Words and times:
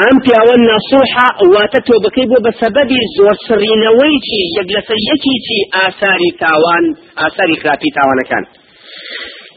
ئەم 0.00 0.16
پیاوە 0.24 0.54
نەسوحە 0.68 1.26
واتە 1.54 1.80
تۆبەکەی 1.88 2.26
بۆ 2.30 2.38
بە 2.44 2.52
سەبەبی 2.60 3.00
زۆر 3.16 3.36
سڕینەوەیکی 3.46 4.40
یەک 4.58 4.68
لەسەر 4.76 4.98
یەکیی 5.10 5.62
ئاساری 5.74 6.30
تاوان 6.42 6.84
ئاساری 7.20 7.56
خراپی 7.60 7.90
تاوانەکان. 7.96 8.44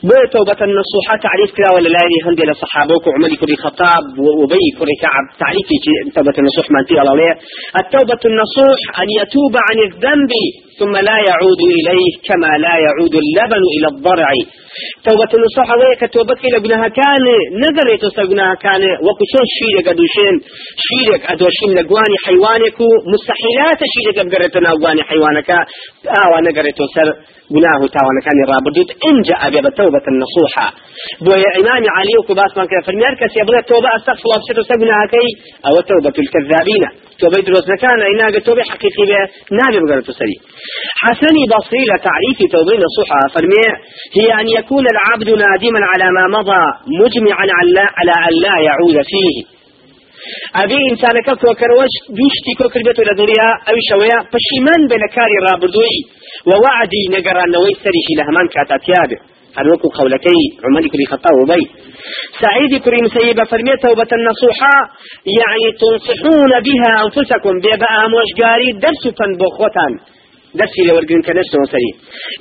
بو 0.09 0.17
توبة 0.35 0.59
النصوحة 0.69 1.13
تعريف 1.27 1.49
كلا 1.57 1.69
ولا 1.75 1.89
لا 1.95 1.99
هندي 2.25 2.43
لصحابوك 2.49 3.03
وعمر 3.07 3.31
كل 3.41 3.55
خطاب 3.65 4.03
وأبي 4.25 4.67
كل 4.79 4.89
كعب 5.03 5.25
تعريف 5.43 5.67
توبة 6.15 6.35
النصوح 6.41 6.65
ما 6.73 6.79
انتي 6.81 7.01
الله 7.01 7.35
التوبة 7.81 8.21
النصوح 8.31 8.79
أن 9.01 9.07
يتوب 9.19 9.53
عن 9.67 9.77
الذنب 9.87 10.31
ثم 10.79 10.93
لا 11.09 11.17
يعود 11.29 11.61
إليه 11.79 12.11
كما 12.27 12.51
لا 12.65 12.75
يعود 12.85 13.13
اللبن 13.23 13.63
إلى 13.75 13.87
الضرع. 13.93 14.29
توبة 15.07 15.31
النصوح 15.37 15.67
ويك 15.79 16.01
توبتك 16.13 16.45
إلى 16.45 16.57
ابنها 16.57 16.87
كان 17.01 17.23
نظر 17.63 17.85
يتوسى 17.93 18.21
ابنها 18.21 18.53
كان 18.65 18.83
وكشون 19.05 19.45
شيرك 19.57 19.87
أدوشين 19.93 20.35
شيرك 20.87 21.21
أدوشين 21.33 21.69
لقواني 21.77 22.17
حيوانك 22.25 22.77
مستحيلات 23.13 23.79
شيرك 23.95 24.17
أبقرتنا 24.25 24.69
أقواني 24.69 25.03
حيوانك. 25.09 25.49
نقرتو 26.47 26.85
سر 26.95 27.09
گناه 27.55 27.81
تاوان 27.95 28.17
كان 28.25 28.37
رابردوت 28.53 28.89
إن 29.07 29.15
جاء 29.29 29.41
بتوبة 29.65 30.05
النصوحة. 30.13 30.67
بويا 31.25 31.51
إمام 31.59 31.83
علي 31.97 32.15
وكباس 32.19 32.51
من 32.57 32.65
كان 32.71 32.81
فرميار 32.87 33.13
كسي 33.19 33.39
يبغى 33.41 33.61
توبة 33.71 33.89
أستغفر 33.97 34.25
الله 34.25 34.63
سبنها 34.71 35.03
كي. 35.13 35.27
أو 35.67 35.73
توبة 35.91 36.15
الكذابين. 36.23 36.83
توبة 37.21 37.39
دروس 37.47 37.67
كان 37.83 37.99
إنا 38.11 38.39
توبة 38.47 38.63
حقيقي 38.71 39.03
به 39.09 39.21
نابي 39.57 39.77
بقرة 39.83 40.09
سري. 40.19 40.37
حسن 41.03 41.35
بصري 41.51 41.81
لتعريف 41.91 42.37
توبة 42.55 42.73
النصوحة. 42.77 43.19
فرمي 43.33 43.65
هي 44.17 44.27
أن 44.41 44.47
يكون 44.57 44.85
العبد 44.93 45.29
نادما 45.43 45.81
على 45.91 46.07
ما 46.17 46.23
مضى 46.37 46.63
مجمعا 47.01 47.45
على 47.59 48.15
أن 48.27 48.33
لا 48.45 48.55
يعود 48.67 48.97
فيه. 49.11 49.60
ئەبێ 50.57 50.77
ئینسانەکە 50.87 51.33
کۆکەرەوەش 51.43 51.93
دوشتی 52.17 52.53
کۆکرد 52.59 52.85
بێت 52.87 52.99
لە 53.09 53.13
ئەوی 53.67 53.83
شەوەیە 53.89 54.17
پەشیمان 54.33 54.81
بێ 54.89 54.97
لە 55.03 55.09
کاری 55.15 55.43
ڕابردووی 55.45 55.97
ووعدي 56.49 57.03
نقرانەوەی 57.15 57.75
سەریشی 57.83 58.17
لە 58.19 58.23
هەمان 58.27 58.47
کاتاتیا 58.55 59.03
بێ 59.09 59.17
هەروەکو 59.57 59.87
قولەکەی 59.97 60.43
عمەری 60.67 60.89
کوری 60.91 61.07
خەتا 61.11 61.31
سعيد 62.41 62.73
كري 62.83 63.01
مسيبة 63.01 63.43
فرمية 63.43 63.75
توبة 63.75 64.07
النصوحة 64.13 64.75
يعني 65.39 65.67
تنصحون 65.81 66.51
بها 66.67 66.91
أنفسكم 67.05 67.53
بيبقى 67.59 68.09
موشقاري 68.09 68.71
درس 68.71 69.03
بوخوتان 69.39 69.99
لو 70.87 70.95
ورقين 70.95 71.21
كنفس 71.21 71.51
وسري 71.61 71.91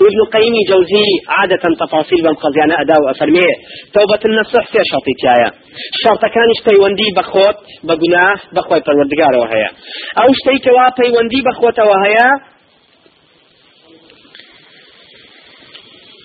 ابن 0.01 0.21
القيم 0.27 0.55
جوزي 0.71 1.07
عادة 1.29 1.65
تفاصيل 1.87 2.23
بمقضيانا 2.23 2.75
أداء 2.83 3.03
وأفرميه 3.03 3.55
توبة 3.95 4.21
النصح 4.25 4.65
في 4.73 4.79
شرطي 4.93 5.15
يا 5.43 5.51
شرط 6.05 6.21
كان 6.21 6.49
اشتي 6.57 6.83
وندي 6.83 7.09
بخوت 7.17 7.57
بقناه 7.85 8.35
بخوت 8.53 8.89
الوردقار 8.89 9.35
وهيا 9.41 9.71
أو 10.19 10.27
اشتي 10.35 10.57
كوا 10.65 11.19
وندي 11.19 11.43
بخوت 11.43 11.79
وهيا 11.79 12.29
عفوا 12.29 12.29
وشتي 12.31 12.60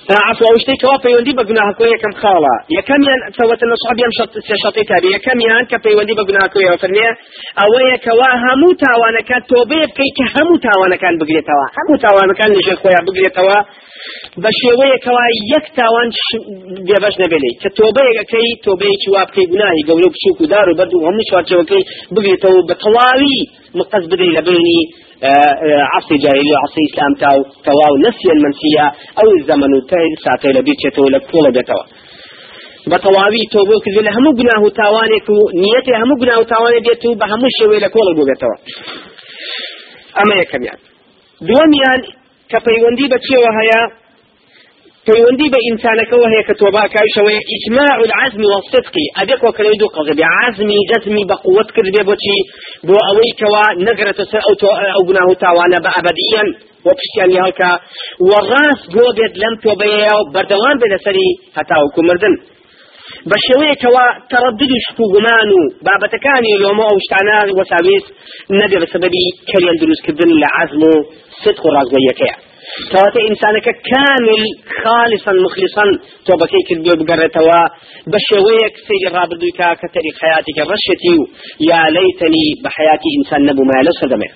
ساعت 0.09 0.37
ئەو 0.45 0.57
شتەی 0.63 0.77
کەوا 0.81 0.97
پەیوەندی 1.05 1.33
بە 1.37 1.43
گوناهکۆ 1.49 1.85
یەکەم 1.95 2.13
خاڵە 2.21 2.55
یەکەمیان 2.77 3.19
چەوەتە 3.35 3.65
لە 3.71 3.75
سوحابیان 3.81 4.11
شەتی 4.63 4.83
تابی. 4.89 5.09
یەکەمیان 5.17 5.63
کە 5.71 5.77
پەیوەندی 5.85 6.17
بە 6.19 6.23
گوناکۆیەوە 6.29 6.77
فەرمێ 6.81 7.09
ئەوەیە 7.59 7.97
کەوا 8.05 8.31
هەموو 8.45 8.77
تاوانەکان 8.83 9.41
تۆبێ 9.51 9.81
بکەی 9.89 10.11
کە 10.17 10.25
هەموو 10.35 10.63
تاوانەکان 10.67 11.13
بگرێتەوە 11.21 11.65
هەموو 11.77 12.01
تاوانەکان 12.05 12.49
لەژێر 12.55 12.77
خۆیان 12.81 13.03
بگرێتەوە 13.07 13.57
بە 14.43 14.49
شێوەیەکەوە 14.61 15.23
یەک 15.53 15.65
تاوان 15.77 16.09
بێبش 16.87 17.15
نەبێنی. 17.23 17.53
کە 17.61 17.69
تۆبەیەکەی 17.77 18.49
تۆبەیەکی 18.65 19.09
وا 19.15 19.23
بکەی 19.27 19.47
گوناهی 19.51 19.83
گەورە 19.89 20.07
بچووک 20.13 20.37
و 20.41 20.45
دار 20.53 20.67
و 20.69 20.75
بەرد 20.79 20.93
و 20.93 21.05
هەموو 21.07 21.27
چوارچەوەکەی 21.29 21.83
بگرێتەوە 22.15 22.59
بە 22.69 22.75
تەواوی 22.83 23.39
مقەز 23.79 24.03
بدەی 24.11 24.31
لە 24.37 24.41
بینی 24.47 24.81
عصر 25.97 26.17
جاهلی 26.23 26.51
و 26.53 26.57
عصر 26.65 26.79
ئیسلام 26.85 27.13
تا 27.21 27.29
و 27.39 27.43
تەواو 27.65 27.95
نەسیەن 28.05 28.39
منسیە 28.45 28.85
ئەو 29.17 29.29
زەمن 29.47 29.71
و 29.77 29.79
تەل 29.89 30.11
ساتەی 30.25 30.53
لە 30.57 30.61
بیرچێتەوە 30.65 31.09
لە 31.15 31.19
کۆڵە 31.29 31.51
دێتەوە. 31.57 31.85
بە 32.91 32.97
تەواوی 33.05 33.43
تۆبۆ 33.53 33.75
کرد 33.83 33.97
لە 34.07 34.11
هەموو 34.15 34.37
گوناه 34.39 34.61
و 34.65 34.69
تاوانێک 34.81 35.27
و 35.35 35.37
نیەتی 35.63 35.93
هەموو 36.01 36.19
گوناه 36.21 36.39
و 36.41 36.45
تاوانێک 36.53 36.83
دێت 36.87 37.03
و 37.05 37.15
بە 37.19 37.25
هەموو 37.31 37.55
شێوەیە 37.57 37.81
لە 37.85 37.89
کۆڵە 37.95 38.13
بێتەوە 38.29 38.57
ئەمە 40.17 40.35
یەکەمیان. 40.41 40.79
دووەمیان 41.47 42.01
کە 42.51 42.57
پەیوەندی 42.65 43.07
بە 43.11 43.17
چێوە 43.25 43.51
هەیە 43.59 43.81
ئینسانەکەەوە 45.07 46.27
هەیە 46.33 46.43
کە 46.47 46.53
تۆ 46.59 46.67
ئیجماع 47.51 47.95
العزم 48.05 48.41
والصدق 48.51 48.95
ئەبێ 49.17 49.35
کۆکەی 49.43 49.77
دوو 49.79 49.93
قەزە 49.95 50.13
بێ 50.19 50.25
عزمی 50.39 50.79
جەزمی 50.89 51.25
بە 51.29 51.35
قوت 51.45 51.69
کرد 51.75 51.87
بێ 51.95 52.03
بۆچی 52.09 52.39
بۆ 52.87 52.95
ئەوەی 53.07 53.31
کەوا 53.39 53.65
نەگرێتە 53.87 54.25
سەر 54.31 54.41
ئەو 54.47 54.55
ئەو 54.95 55.03
گوناه 55.07 55.27
و 55.29 55.35
تاوانە 55.43 55.79
بە 55.85 55.89
ئەبدیان 55.95 56.47
وەپشتیانی 56.87 57.37
هەڵکە 57.43 57.71
وەڕاست 58.29 58.85
بۆ 58.93 59.05
بێت 59.17 59.33
لەم 59.41 59.55
تۆبەیە 59.63 60.13
و 60.19 60.23
بەردەوام 60.33 60.77
بێ 60.81 60.87
لەسەری 60.93 61.29
هەتاوکو 61.57 62.01
مردن 62.07 62.35
بە 63.29 63.37
شێوەیەکەوە 63.45 64.05
تەڕدد 64.31 64.71
و 64.75 64.79
شک 64.85 64.99
و 64.99 65.05
گومان 65.13 65.49
و 65.57 65.61
بابەتەکانی 65.85 66.59
لۆمە 66.63 66.85
ئەو 66.89 66.97
شتانە 67.05 67.37
وەساویست 67.59 68.09
نەبێ 68.59 68.77
بە 68.81 68.87
سەبەبی 68.93 69.25
صدق 71.43 71.63
و 71.65 71.73
ڕازگۆیەکەیە 71.75 72.35
كواتا 72.91 73.21
إنسانك 73.29 73.67
كامل 73.89 74.41
خالصا 74.83 75.31
مخلصا 75.45 75.85
توبكي 76.27 76.61
كدو 76.69 77.05
بقرتوا. 77.05 77.61
بشويك 78.11 78.73
سير 78.87 79.11
رابدوكا 79.17 79.67
كتاريخ 79.81 80.15
حياتك 80.21 80.57
رشتي 80.73 81.15
يا 81.69 81.81
ليتني 81.95 82.45
بحياتي 82.63 83.09
إنسان 83.19 83.41
نبو 83.45 83.63
ما 83.63 83.79
لسدمه 83.85 84.29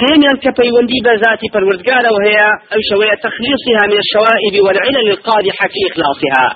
ثانيا 0.00 0.32
كبيوندي 0.44 0.98
بذاتي 1.04 1.46
پروردگار 1.54 2.04
وهي 2.14 2.38
أو 2.72 2.78
شوية 2.90 3.14
تخليصها 3.26 3.82
من 3.90 3.98
الشوائب 4.04 4.54
والعلل 4.66 5.10
القادحة 5.10 5.68
في 5.72 5.80
إخلاصها. 5.90 6.46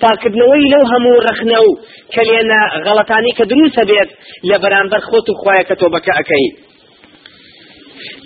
تاكدنوي 0.00 0.64
لو 0.72 0.82
همو 0.92 1.14
رخنو 1.28 1.66
كلينا 2.14 2.58
غلطاني 2.86 3.30
كدروس 3.38 3.76
بيت 3.90 4.10
لبرانبر 4.44 5.00
خوتو 5.00 5.32
خوايا 5.34 5.62
كتوبك 5.62 6.08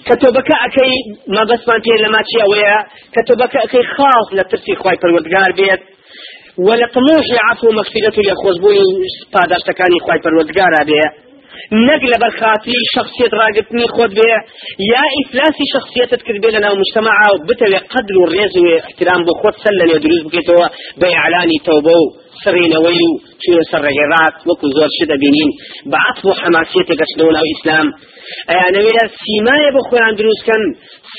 کە 0.06 0.14
تۆبەکە 0.22 0.56
ئەەکەی 0.62 0.94
مەبەستمان 1.36 1.80
پێ 1.84 1.94
لە 2.04 2.08
ماچی 2.14 2.38
ئەوەیە 2.44 2.78
کە 3.14 3.20
تۆبەکە 3.28 3.58
ئەەکەی 3.62 3.86
خاڵ 3.94 4.24
لە 4.38 4.44
ترسی 4.50 4.74
خی 4.80 4.96
پەروەگار 5.02 5.52
بێت 5.58 5.82
ولا 6.66 6.86
طموح 6.94 7.26
عفو 7.50 7.68
مغفرة 7.78 8.16
لخوزبوي 8.28 8.80
پاداش 9.32 9.62
تکانی 9.68 10.00
خوای 10.04 10.18
پروردگارا 10.24 10.84
به 10.88 11.00
نەک 11.72 12.02
لە 12.12 12.18
بەرخاتی 12.22 12.76
شخصیت 12.94 13.32
ڕاگرتنی 13.40 13.86
خۆت 13.94 14.12
بێ 14.18 14.32
یا 14.92 15.02
ئیفلاسی 15.16 15.64
شخصیتت 15.74 16.22
کرد 16.26 16.38
بێ 16.42 16.50
لەناو 16.56 16.78
مجتمع 16.82 17.16
و 17.32 17.46
بتەوێ 17.48 17.80
قدر 17.92 18.16
و 18.18 18.26
ڕێز 18.32 18.56
و 18.56 18.66
احترام 18.88 19.22
بۆ 19.26 19.32
خۆت 19.40 19.56
سەر 19.62 19.74
لەنێ 19.80 19.98
دروست 20.04 20.24
بکەیتەوە 20.26 20.66
بە 21.00 21.06
عالانی 21.22 21.58
تەوبە 21.66 21.94
و 22.02 22.06
والريز 22.44 22.66
واحترام 22.66 22.66
بخوت 22.66 22.66
سلن 22.66 22.66
يدروز 22.66 22.76
بكيتوا 22.76 22.76
بإعلاني 22.76 22.76
توبو 22.76 22.76
سرين 22.76 22.76
ويلو 22.76 23.20
شو 23.44 23.62
سر 23.72 23.80
غيرات 23.80 24.46
وكو 24.46 24.66
زور 24.68 24.88
شدة 25.00 25.14
بينين 25.14 25.50
بعطف 25.86 26.24
وحماسية 26.24 26.88
قشلون 27.00 27.36
أو 27.36 27.42
إسلام 27.60 27.86
أنا 28.50 28.78
ولا 28.78 29.10
سيماي 29.24 29.70
بخوران 29.74 30.14
دروس 30.14 30.40
كان 30.46 30.62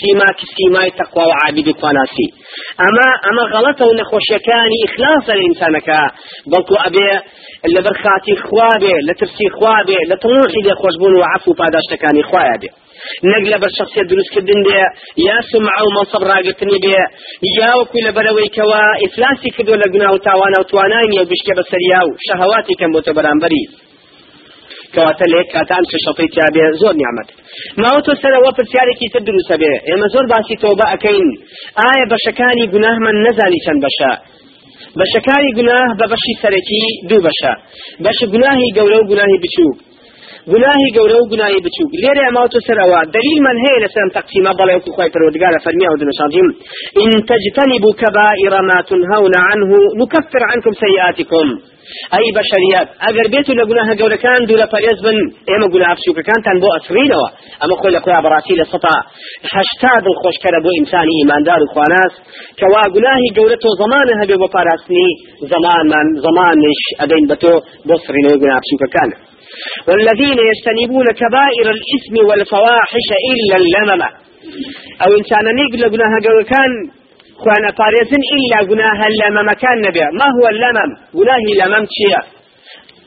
سيما 0.02 0.26
كسيماي 0.40 0.90
تقوى 0.90 1.26
وعابد 1.26 1.70
قناسي 1.82 2.28
أما 2.88 3.08
أما 3.30 3.44
غلطة 3.58 3.86
ونخوشيكاني 3.86 4.78
إخلاصا 4.86 5.34
لإنسانك 5.34 5.90
بلكو 6.48 6.76
أبي 6.76 7.22
اللي 7.66 7.82
برخاتي 7.82 8.36
خوابه 8.36 8.94
لترسي 9.04 9.50
خوابه. 12.24 12.87
نەک 13.32 13.44
لە 13.52 13.58
بەر 13.62 13.72
شخصیە 13.80 14.04
دروستکردن 14.12 14.60
بێ 14.68 14.82
یا 15.28 15.38
سمع 15.50 15.78
و 15.86 15.90
منصب 15.96 16.24
ڕاگرتنی 16.30 16.80
بێ 16.86 17.02
یا 17.60 17.72
وەکو 17.80 17.98
لە 18.06 18.12
بەرەوەی 18.18 18.50
کەوا 18.56 18.84
ئیفلاسی 19.02 19.50
کردو 19.56 19.74
لە 19.82 19.88
گونا 19.94 20.10
و 20.14 20.24
تاوانە 20.28 20.58
و 20.60 20.68
توانانی 20.72 21.20
و 21.20 21.26
بشکێ 21.32 21.54
بە 21.58 21.64
سەریا 21.72 22.02
و 22.08 22.18
شەهواتی 22.28 22.76
کەم 22.80 22.92
بۆتە 22.96 23.12
بەرامبەری. 23.18 23.66
کەواتە 24.94 25.26
لە 25.34 25.40
کاتان 25.54 25.84
شەشەڵی 25.92 26.28
تیاابێ 26.34 26.66
زۆر 26.82 26.94
نیامەت. 27.02 27.30
ماوە 27.82 28.02
تۆ 28.06 28.14
سەرەوە 28.22 28.52
پرسیارێکی 28.58 29.08
تر 29.14 29.22
دروستە 29.28 29.56
بێ 29.62 29.74
ئێمە 29.88 30.08
زۆر 30.14 30.26
باسی 30.32 30.56
تۆبە 30.64 30.86
ئەەکەین. 30.92 31.30
ئایا 31.80 32.06
بەشەکانی 32.12 32.66
گوناهمان 32.74 33.16
نەزانی 33.26 33.60
چەند 33.66 33.80
بەشە؟ 33.86 34.12
بەشەکانی 35.00 35.52
گوناه 35.58 35.90
بە 36.00 36.06
بەشی 36.12 36.34
سەرەکی 36.42 36.84
دوو 37.10 37.22
بەشە. 37.26 37.54
بەش 38.06 38.20
گوناهی 38.34 38.70
گەورە 38.78 38.98
و 39.00 39.08
گوناهی 39.12 39.38
بچوو 39.44 39.72
گناهی 40.52 40.90
گەورە 40.98 41.18
و 41.22 41.30
گناهی 41.34 41.60
بچووک. 41.66 41.92
لێرە 42.04 42.24
ئەماوتە 42.28 42.60
سەرەوە 42.68 43.00
دلیل 43.16 43.40
من 43.48 43.58
هەیە 43.66 43.80
لەسەرم 43.84 44.12
تەقسیمە 44.18 44.52
بەڵێ 44.60 44.74
وکو 44.78 44.92
خۆی 44.96 45.12
پەروەردگارە 45.14 45.60
فەرمیە 45.66 45.90
و 45.92 46.00
دنشاجیم 46.02 46.48
إن 47.04 47.12
تجتنبوا 47.30 47.94
كبائر 48.02 48.54
ما 48.70 48.78
تنهون 48.90 49.34
عنه 49.48 49.70
نكفر 50.02 50.42
عنكم 50.52 50.74
سيئاتكم. 50.84 51.48
ئەی 52.14 52.30
بەشریات 52.38 52.88
ئەگەر 53.04 53.28
بێت 53.34 53.48
و 53.50 53.58
لە 53.60 53.64
گوناهە 53.70 53.94
گەورەکان 54.00 54.42
دوو 54.48 54.60
لە 54.64 54.68
پەرێز 54.74 55.00
بن 55.06 55.18
ئێمە 55.50 55.68
گوناه 55.74 55.94
بچووکەکانتان 55.98 56.58
بۆ 56.64 56.70
ئەسرینەوە 56.76 57.28
ئەمە 57.62 57.76
خۆی 57.80 57.94
لە 57.96 58.00
خۆیان 58.04 58.24
بەڕاستی 58.26 58.56
لە 58.62 58.66
سەتا 58.72 58.96
هەشتا 59.54 59.94
دڵخۆشکەرە 60.06 60.60
بۆ 60.66 60.72
ئینسانی 60.78 61.16
ئیماندار 61.20 61.60
و 61.64 61.68
خواناس 61.74 62.14
کەوا 62.60 62.84
گوناهی 62.96 63.30
گەورە 63.38 63.58
تۆ 63.64 63.70
زمانە 63.82 64.14
هەبێ 64.22 64.36
بۆ 64.42 64.48
پاراستنی 64.56 65.08
زمانمان 65.52 66.08
زمانش 66.26 66.82
ئەدەین 67.00 67.26
بە 67.30 67.36
تۆ 67.42 67.54
بۆ 67.88 67.96
سرینەوەی 68.06 68.40
گوناه 68.42 68.60
بچووکەکانە 68.64 69.18
والذين 69.88 70.40
يجتنبون 70.50 71.06
كبائر 71.22 71.68
الإثم 71.76 72.16
والفواحش 72.28 73.08
إلا 73.32 73.56
اللمم 73.62 74.02
أو 75.04 75.10
إنسان 75.20 75.46
نيق 75.60 75.74
لقناها 75.82 76.20
كان 76.54 76.72
خوانا 77.42 77.70
باريزن 77.80 78.22
إلا 78.36 78.58
قناها 78.70 79.06
اللمم 79.12 79.50
كان 79.64 79.78
نبي 79.88 80.04
ما 80.20 80.28
هو 80.38 80.46
اللمم؟ 80.54 80.90
قناهي 81.18 81.52
لمم 81.62 81.86
تشيا 81.92 82.22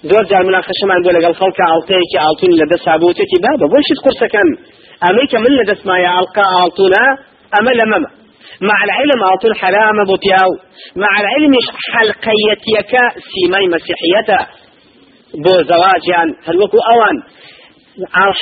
زۆر 0.08 0.24
جار 0.30 0.42
مناقەشەمان 0.48 1.00
بۆ 1.04 1.10
لەگەڵ 1.16 1.34
خەڵکە 1.40 1.64
ئاڵتەیەکی 1.70 2.18
ئاڵتون 2.22 2.52
لە 2.60 2.66
دەست 2.70 2.84
سابوتێتی 2.88 3.38
با 3.44 3.52
بە 3.60 3.66
بۆشت 3.72 3.98
قورسەکەم 4.04 4.48
ئەمەی 5.04 5.26
کە 5.30 5.38
من 5.44 5.52
لە 5.58 5.64
دەستمایە 5.70 6.10
ئاڵقا 6.14 6.44
ئاڵتونە 6.52 7.04
ئەمە 7.54 7.72
لە 7.80 7.86
مع 8.68 8.78
العلم 8.86 9.20
ئاڵتون 9.26 9.52
حرامە 9.60 10.04
بۆ 10.10 10.16
پیاو 10.22 10.50
مع 11.02 11.12
العلم 11.20 11.54
حلقەیەتیەکە 11.92 13.04
سیمای 13.32 13.66
مەسیحیەتە 13.74 14.38
بۆ 15.44 15.54
زەواجیان 15.70 16.28
هەروەکو 16.46 16.78
ئەوان. 16.88 17.16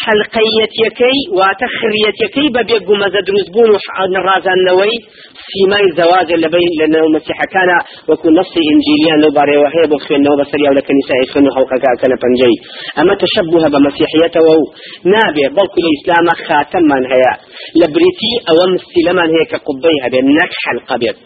حلقەیەتیەکەی 0.03 1.19
واتە 1.39 1.67
خریەتەکەی 1.79 2.49
بە 2.55 2.63
بێ 2.69 2.79
گومەزە 2.89 3.21
دروستبوون 3.29 3.71
و 3.71 3.79
ڕازانەوەی 4.27 4.97
سیمای 5.49 5.89
زەواجە 5.99 6.37
لەبەی 6.45 6.69
لە 6.81 6.87
نێو 6.95 7.09
مەسیحەکانە 7.15 7.79
وەکو 8.09 8.29
نفسی 8.39 8.63
ئنجیلیان 8.71 9.19
لەو 9.23 9.33
بارەوە 9.37 9.69
هەیە 9.75 9.87
بۆ 9.91 9.97
خوێندنەوە 10.05 10.37
بەسەریا 10.41 10.73
لە 10.79 10.83
کەنیسای 10.87 11.29
خوێن 11.31 11.47
و 11.47 11.55
هەڵقەکە 11.57 12.07
لە 12.13 12.17
پەنجەی. 12.23 12.57
ئەمە 12.97 13.15
تەشەبوهە 13.23 13.69
بە 13.75 13.79
مەسیحیەتەوە 13.87 14.55
و 14.61 14.65
نابێ 15.13 15.47
بەڵکو 15.57 15.79
لە 15.85 15.91
ئیسلامە 15.95 16.35
خاتەممان 16.45 17.05
هەیە. 17.13 17.33
لە 17.81 17.87
بریتی 17.95 18.33
ئەوە 18.47 18.65
مستیلەمان 18.75 19.29
هەیە 19.35 19.47
کە 19.51 19.59
قوبەی 19.67 19.99
هەبێت 20.05 20.27
نەک 20.39 20.53
حلقە 20.65 20.97
بێت. 21.03 21.19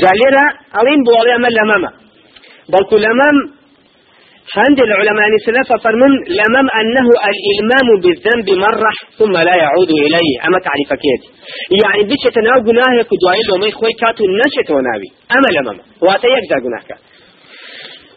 جا 0.00 0.12
لێرە 0.20 0.46
ئەڵین 0.74 1.00
بۆ 1.06 1.12
ئەڵێ 1.18 1.32
ئەمە 1.36 1.50
لەمەمە. 1.58 1.90
بەڵکو 2.72 2.96
لەمەم 3.04 3.36
عند 4.56 4.80
العلماء 4.80 5.28
السلف 5.40 5.82
فرمون 5.84 6.12
لمم 6.38 6.66
أنه 6.80 7.06
الإلمام 7.30 7.86
بالذنب 8.02 8.48
مرة 8.66 8.90
ثم 9.18 9.32
لا 9.32 9.54
يعود 9.64 9.90
إليه. 9.90 10.32
أما 10.46 10.58
تعرف 10.66 11.00
كيد 11.02 11.22
يعني 11.82 12.02
بيش 12.10 12.24
تناو 12.34 12.58
قناه 12.66 13.02
كدوائي 13.10 13.42
لو 13.48 13.56
ما 13.60 13.66
يخوي 13.66 13.92
كاتو 14.00 14.24
نشت 14.40 14.70
وناوي. 14.70 15.08
أما 15.34 15.48
لمم. 15.56 15.78
واتيكزا 16.04 16.56
قناهك. 16.64 16.90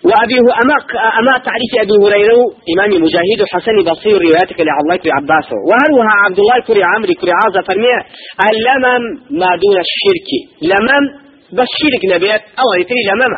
وأبيه 0.07 0.47
أما 0.61 0.75
أما 1.19 1.33
تعريف 1.47 1.71
أبي 1.83 1.95
هريرة 2.03 2.41
إمام 2.71 2.91
مجاهد 3.03 3.39
حسن 3.53 3.77
بصير 3.89 4.17
رواياتك 4.25 4.59
لعبد 4.67 5.31
الله 5.31 5.47
وهروها 5.69 6.13
عبد 6.25 6.39
الله 6.39 6.57
كري 6.67 6.83
عمري 6.91 7.13
كري 7.21 7.31
عازة 7.39 7.61
فرمي 7.67 7.93
اللمم 8.49 9.03
ما 9.41 9.51
دون 9.63 9.77
الشرك. 9.85 10.29
لمم 10.71 11.03
بس 11.57 11.69
شرك 11.81 12.01
نبيت. 12.13 12.43
أو 12.61 12.67
يتري 12.79 13.01
لمم. 13.09 13.33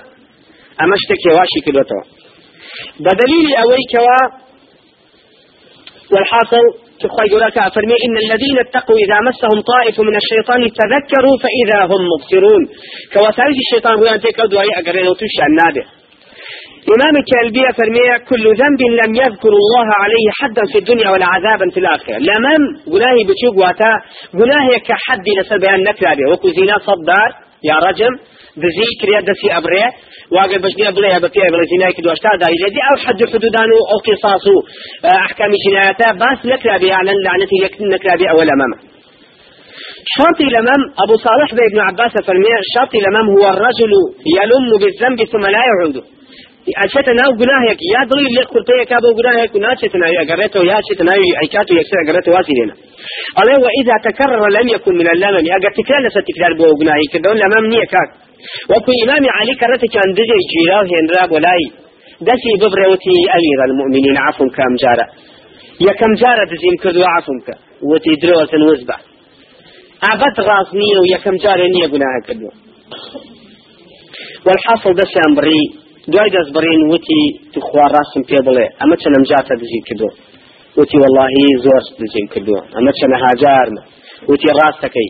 أما 0.81 0.95
اشتكي 0.99 1.29
واشي 1.37 1.59
كدوتو 1.65 2.18
بدليل 3.05 3.47
أويكوا 3.63 4.19
والحاصل 6.13 6.65
تخوي 7.01 7.27
يقولك 7.27 7.57
أفرمي 7.57 7.95
إن 8.05 8.15
الذين 8.25 8.59
اتقوا 8.65 8.97
إذا 8.97 9.17
مسهم 9.29 9.61
طائف 9.73 9.99
من 9.99 10.15
الشيطان 10.21 10.61
تذكروا 10.81 11.35
فإذا 11.43 11.79
هم 11.91 12.01
مبصرون. 12.13 12.63
كوسائل 13.13 13.55
الشيطان 13.65 13.93
هو 13.99 14.05
أن 14.05 14.19
تكاد 14.19 14.53
وهي 14.53 14.71
أقرين 14.81 15.07
وتشع 15.07 15.45
النابه 15.51 15.83
إمام 16.95 17.13
الكلبية 17.21 17.69
فرمي 17.77 18.25
كل 18.29 18.43
ذنب 18.61 18.81
لم 18.81 19.11
يذكر 19.23 19.53
الله 19.63 19.87
عليه 20.01 20.27
حدا 20.39 20.61
في 20.71 20.77
الدنيا 20.77 21.09
ولا 21.09 21.25
عذابا 21.25 21.65
في 21.73 21.79
الآخرة. 21.79 22.17
لمن 22.17 22.59
قناه 22.91 23.17
بتشوق 23.27 23.65
واتا 23.65 23.93
قناه 24.33 24.67
كحد 24.87 25.25
لسبب 25.39 25.63
أن 25.63 25.83
نكره 25.83 26.31
وكو 26.31 26.47
زنا 26.49 26.77
صدار 26.77 27.29
يا 27.63 27.75
رجم 27.87 28.13
دزي 28.63 28.87
كريا 29.01 29.19
دسي 29.27 29.47
أبري 29.57 29.83
واقع 30.35 30.57
بجنيا 30.63 30.89
بلا 30.95 31.17
بقيا 31.23 31.47
بلا 31.53 31.63
زنا 31.71 31.91
كدو 31.95 32.09
أشتا 32.15 32.29
دا 32.41 32.47
يجدي 32.53 32.81
أو 32.89 32.95
حد 33.05 33.19
حدودان 33.31 33.69
أو 33.91 33.97
قصاص 34.07 34.45
أحكام 35.25 35.51
جناياته 35.65 36.11
بس 36.21 36.39
نكره 36.51 36.77
بها 36.81 36.95
على 36.99 37.11
لعنة 37.25 37.51
نكره 37.93 38.15
بها 38.19 38.31
أول 38.33 38.49
أمامه 38.55 38.77
شرط 40.15 40.39
الأمام 40.41 40.81
أبو 41.03 41.15
صالح 41.25 41.49
بن 41.73 41.79
عباس 41.89 42.13
فرمي 42.27 42.53
شرط 42.75 42.91
الأمام 43.01 43.25
هو 43.35 43.45
الرجل 43.53 43.91
يلم 44.37 44.69
بالذنب 44.81 45.19
ثم 45.31 45.43
لا 45.55 45.61
يعود. 45.69 45.97
أشت 46.85 47.09
ناو 47.19 47.31
جناهك 47.41 47.79
يا 47.93 48.01
ضري 48.09 48.25
اللي 48.29 48.43
قلت 48.53 48.69
يا 48.79 48.83
كابو 48.91 49.09
جناهك 49.19 49.55
وناشت 49.55 49.95
ناو 49.95 50.13
أجرته 50.23 50.59
يا 50.71 50.77
شت 50.87 51.01
ناو 51.01 51.21
عيكاتو 51.41 51.73
يكسر 51.79 51.97
أجرته 52.03 52.31
واسيلنا 52.35 52.73
الله 53.39 53.57
وإذا 53.65 53.95
تكرر 54.07 54.43
لم 54.57 54.67
يكن 54.75 54.93
من 54.99 55.07
اللمم 55.13 55.45
أجر 55.57 55.71
تكرار 55.77 56.01
لست 56.05 56.23
تكرار 56.29 56.53
بو 56.59 56.65
جناهك 56.81 57.13
دون 57.25 57.37
لمم 57.41 57.65
وەکو 58.71 58.91
ئیمامی 58.99 59.29
علی 59.37 59.53
کەڕەتێکیان 59.61 60.09
دژێ 60.17 60.37
گیرا 60.51 60.79
هێنرا 60.91 61.23
بۆ 61.31 61.37
لای 61.45 61.65
دەستی 62.27 62.53
ببڕێوتی 62.61 63.15
ئەمیرە 63.31 63.63
المؤمنین 63.69 64.17
عفوم 64.27 64.49
کام 64.57 64.73
جارە. 64.81 65.05
یەکەم 65.87 66.13
جارە 66.21 66.43
دزیم 66.51 66.75
کردو 66.83 67.01
عفوم 67.17 67.39
کە. 67.45 67.55
وتی 67.89 68.13
درۆتن 68.21 68.61
وزبە 68.69 68.97
ئابەت 70.03 70.35
ڕاست 70.47 70.71
نییە 70.79 70.97
و 71.01 71.05
یەکەم 71.15 71.35
جارێ 71.43 71.67
نییە 71.75 71.87
گوناها 71.93 72.19
کردو 72.27 72.49
والحاصل 74.45 74.93
دەستیان 74.99 75.31
بڕی. 75.37 75.63
دوای 76.11 76.29
دەست 76.35 76.51
بڕین 76.55 76.81
وتی 76.91 77.23
تو 77.53 77.59
خوا 77.67 77.85
ڕاستم 77.93 78.23
پێ 78.29 78.39
بڵێ. 78.47 78.65
ئەمە 78.79 78.95
چەنەم 79.01 79.23
جاتە 79.31 79.53
دزی 79.61 79.81
کردو 79.87 80.09
وتی 80.77 80.97
واللهی 81.01 81.47
زۆر 81.65 81.83
دزیم 82.01 82.27
کردووە. 82.33 82.61
ئەمە 82.75 82.91
چەنەها 82.99 83.31
جارمە 83.41 83.81
وتی 84.29 84.47
ڕاستەکەی. 84.59 85.09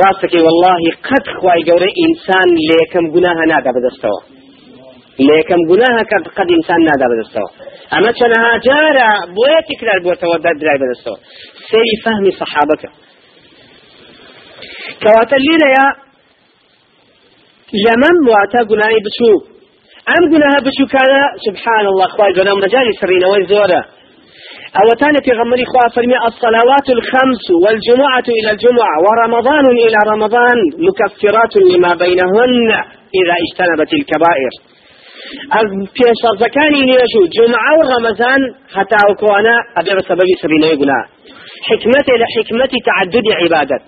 ڕاستەکەی 0.00 0.42
واللهی 0.46 0.90
قەت 1.08 1.26
خوای 1.38 1.60
گەورە 1.68 1.88
ئینسان 2.00 2.48
لە 2.68 2.74
یەکەم 2.82 3.06
گوناهە 3.14 3.44
نادا 3.52 3.70
بەدەستەوە. 3.76 4.20
لە 5.26 5.32
یەکەم 5.40 5.60
گوناهە 5.70 6.02
کە 6.10 6.16
قەت 6.36 6.48
ئینسان 6.54 6.80
نادا 6.88 7.06
بەدەستەوە. 7.12 7.50
ئەمە 7.92 8.10
چەنە 8.18 8.38
هاجارە 8.46 9.10
بۆیە 9.36 9.60
تکرار 9.68 9.98
بووەتەوە 10.04 10.36
دەردرای 10.44 10.78
بەدەستەوە. 10.82 11.18
سەیری 11.68 11.96
فەهمی 12.04 12.32
سەحابەکە 12.40 12.90
کەواتە 15.02 15.36
لێرەیە 15.44 15.86
لەمەم 17.84 18.16
واتە 18.30 18.60
گوناهی 18.70 19.00
بچوو. 19.06 19.36
ئەم 20.10 20.24
گوناها 20.32 20.58
بچووکانە 20.66 21.22
سبحان 21.46 21.86
الله 21.92 22.08
خوای 22.14 22.32
گەورە 22.36 22.52
مەجای 22.62 22.92
سڕینەوەی 23.00 23.44
زۆرە. 23.50 23.82
أو 24.78 24.86
تاني 25.00 25.20
في 25.24 25.30
غمري 25.38 25.64
خواه 25.70 25.88
فرمي 25.96 26.16
الصلوات 26.30 26.86
الخمس 26.96 27.44
والجمعة 27.64 28.26
إلى 28.38 28.50
الجمعة 28.54 28.96
ورمضان 29.06 29.66
إلى 29.84 29.98
رمضان 30.12 30.56
مكفرات 30.86 31.52
لما 31.56 31.92
بينهن 32.02 32.70
إذا 33.20 33.34
اجتنبت 33.44 33.90
الكبائر. 33.98 34.52
في 35.94 36.04
شرزكاني 36.22 36.80
نيجو 36.90 37.22
جمعة 37.38 37.72
ورمضان 37.78 38.40
حتى 38.74 38.96
أكوانا 39.10 39.54
أبي 39.78 39.92
بسبب 39.98 40.28
سبينه 40.42 40.66
يقول 40.66 40.90
حكمة 41.68 42.08
لحكمة 42.20 42.72
تعدد 42.86 43.26
عبادة 43.40 43.78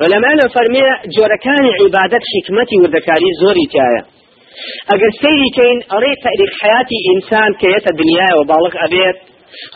ولما 0.00 0.28
أنا 0.32 0.48
فرمي 0.54 0.82
جوركان 1.16 1.64
عبادة 1.80 2.20
حكمتي 2.34 2.76
وذكاري 2.82 3.30
زوري 3.40 3.66
تايا 3.72 4.02
سەیری 5.22 5.50
کەین 5.56 5.78
ئەڕێ 5.92 6.12
تاریخ 6.26 6.50
حیاتی 6.62 6.98
ئینسان 7.08 7.50
کە 7.60 7.66
یەتە 7.74 7.90
دنیای 8.00 8.34
و 8.38 8.46
باڵق 8.50 8.74
ئەبێت 8.82 9.18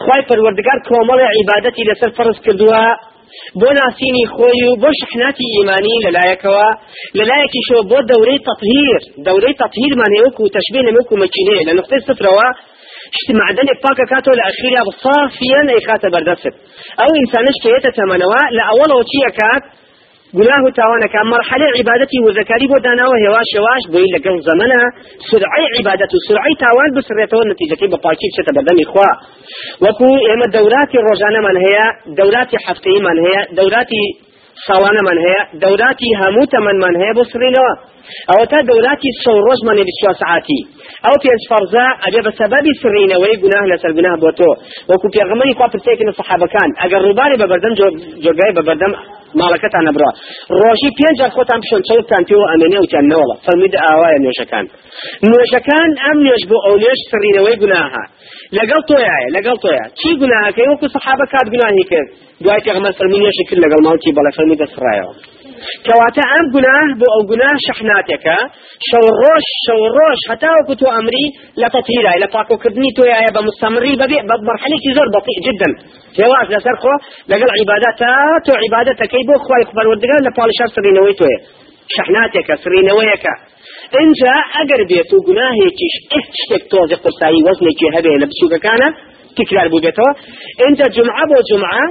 خی 0.04 0.20
پەروەردگار 0.28 0.78
کۆمەڵی 0.88 1.26
عیبادەتی 1.36 1.88
لەسەر 1.90 2.10
فەرز 2.16 2.38
کردووە 2.44 2.82
بۆ 3.60 3.68
ناسینی 3.78 4.24
خۆی 4.34 4.62
و 4.70 4.74
بۆ 4.82 4.90
شحناتی 5.00 5.46
ئیمانی 5.54 5.96
لەلایەکەوە. 6.04 6.68
لەلایەکی 7.18 7.62
شۆ 7.68 7.76
بۆ 7.90 7.98
دەورەی 8.10 8.40
تطهیر 8.48 9.00
دەورەی 9.26 9.54
تطهیرمان 9.62 10.12
هێوەکو 10.16 10.42
و 10.44 10.52
تەشبێ 10.56 10.80
نەمەکو 10.88 11.14
مەچینێ 11.22 11.58
لە 11.68 11.72
نقطەی 11.78 12.00
سفرەوە 12.08 12.48
شتی 13.18 13.32
معدنێک 13.40 13.78
پاکە 13.84 14.04
کاتەوە 14.12 14.38
لە 14.38 14.44
ئەخیریا 14.48 14.82
بصافیان 14.88 15.66
ئەیخاتە 15.72 16.08
بەردەست. 16.14 16.54
ئەو 17.00 17.10
ئینسانش 17.18 17.56
کەیەتە 17.64 17.90
تەمەنەوە 17.98 18.40
لە 18.56 18.62
ئەوەڵەوە 18.68 19.04
چیە 19.10 19.30
گناه 20.38 20.64
تاوانك 20.76 21.14
مرحلة 21.34 21.66
عبادتي 21.78 22.18
وذكاري 22.26 22.66
بودانا 22.72 23.04
وهواش 23.10 23.48
يواش 23.58 23.82
بوين 23.92 24.10
لقل 24.14 24.40
زمنا 24.48 24.80
سرعي 25.30 25.64
عبادته 25.78 26.16
سرعي 26.28 26.54
تاوان 26.64 26.90
بسريته 26.96 27.38
النتيجة 27.44 27.74
كي 27.80 27.86
بطاكي 27.86 28.26
بشتا 28.30 28.52
بدم 28.56 28.76
إخوة 28.84 29.10
وكو 29.84 30.08
إما 30.32 30.46
دوراتي 30.58 30.96
الرجانة 31.02 31.40
من 31.46 31.56
هي 31.64 31.76
دوراتي 32.18 32.56
حفتي 32.66 32.94
من 33.06 33.16
هي 33.26 33.36
دوراتي 33.60 34.04
ساوانە 34.66 35.02
من 35.08 35.18
هەیە 35.24 35.42
دەوراتی 35.62 36.08
هەموو 36.20 36.50
تەمەەن 36.54 36.76
من 36.84 36.94
هەیە 37.00 37.12
بۆ 37.18 37.22
سرینەوە 37.32 37.72
ئەوە 38.30 38.44
تا 38.50 38.58
دەوراتی 38.70 39.10
سە 39.22 39.30
ڕۆژمانێ 39.46 39.84
بچوە 39.88 40.12
سعاتی 40.22 40.60
ئەو 41.04 41.16
پێنج 41.22 41.42
فەرزا 41.50 41.86
ئەبێ 42.04 42.20
بە 42.26 42.32
سەبەبی 42.40 42.72
سرینەوەی 42.82 43.36
گوناه 43.42 43.64
لەسەر 43.72 43.92
گوناه 43.96 44.16
بۆ 44.22 44.30
تۆ 44.38 44.50
وەکو 44.90 45.06
پێغەمەری 45.14 45.54
خوا 45.58 45.66
پرسێکن 45.72 46.08
سەحابەکان 46.18 46.70
ئەگەر 46.82 47.00
ڕووباری 47.06 47.36
بە 47.40 47.46
بەردەم 47.52 47.74
جۆگای 48.24 48.52
بە 48.56 48.62
بەردەم 48.68 48.92
ماڵەکەتان 49.40 49.82
نەبڕە 49.88 50.10
ڕۆژی 50.60 50.90
پێنج 50.98 51.18
خۆتان 51.34 51.58
بشۆن 51.62 51.82
چەوتان 51.88 52.22
پێوە 52.28 52.46
ئەمێنێ 52.50 52.78
وتیان 52.82 53.06
نەوەڵە. 53.12 53.36
فەرمید 53.44 53.74
ئاوایە 53.84 54.18
نوێژەکان. 54.24 54.66
نوێژەکان 55.28 55.90
ئەم 56.04 56.18
نوێژ 56.24 56.42
بۆ 56.50 56.56
ئەو 56.66 56.74
نوێژ 56.82 57.00
سڕینەوەی 57.10 57.56
گوناها 57.62 58.04
لەگەڵ 58.58 58.80
تۆیە 58.88 59.16
لەگەڵ 59.36 59.56
تۆیە 59.62 59.84
چی 59.98 60.10
گوناهەکەی؟ 60.20 60.68
وەکو 60.70 60.86
سەحابە 60.94 61.24
کات 61.32 61.46
گوناهی 61.52 61.84
کرد. 61.90 62.08
دوای 62.42 62.60
پێغەمبەر 62.66 62.92
فەرمی 62.98 63.18
نوێژی 63.22 63.44
کرد 63.48 63.60
لەگەڵ 63.64 63.80
ماوەتی 63.86 64.12
بەڵێ 64.16 64.30
فەرمی 64.36 64.56
دەسڕایەوە 64.62 65.14
گوناه 66.54 66.88
بۆ 67.00 67.06
ئەو 67.14 67.22
گوناه 67.30 67.56
شەحناتێکە 67.66 68.38
شەو 68.88 69.04
ڕۆژ 69.20 69.44
شەو 69.64 69.80
ڕۆژ 69.96 70.18
هەتا 70.30 70.50
وەکو 70.58 70.74
تۆ 70.80 70.86
ئەمری 70.94 71.26
لە 71.60 71.68
تەطهیرای 71.74 72.18
لە 72.24 72.28
پاکۆکردنی 72.34 72.90
تۆیە 72.96 73.30
بە 73.36 73.40
مستەمری 73.48 73.94
بەبێ 74.00 74.18
بە 74.28 74.34
مەرحلێکی 74.48 74.90
زۆر 74.96 75.08
بەطیء 75.14 75.38
جدا. 75.46 75.68
جواز 76.16 76.46
لەسەر 76.54 76.76
خۆ 76.82 76.94
لەگەڵ 77.30 77.50
عیبادەتە 77.58 78.12
تۆ 78.46 78.52
عیبادەتەکەی 78.62 79.24
بۆ 79.28 79.34
خوای 79.44 79.64
پەروەردگار 79.76 80.20
لە 80.26 80.30
پاڵشار 80.36 80.68
سڕینەوەی 80.74 81.14
تۆیە 81.20 81.38
شەحناتێکە 81.94 82.54
سڕینەوەیەکە 82.62 83.34
اینجا 84.00 84.34
ئەگەر 84.54 84.82
بێت 84.90 85.10
و 85.14 85.18
گوناهێکیش 85.26 85.94
شتێک 86.40 86.64
تۆزی 86.72 86.96
قورسایی 87.02 87.44
وەزنێکی 87.46 87.88
هەبێ 87.96 88.12
لە 88.22 88.26
بچووکەکانە 88.30 88.88
تکرار 89.38 89.68
بوو 89.72 89.82
بێتەوە 89.84 90.10
اینجا 90.64 90.86
جمعە 90.96 91.24
بۆ 91.30 91.38
جمعە 91.50 91.84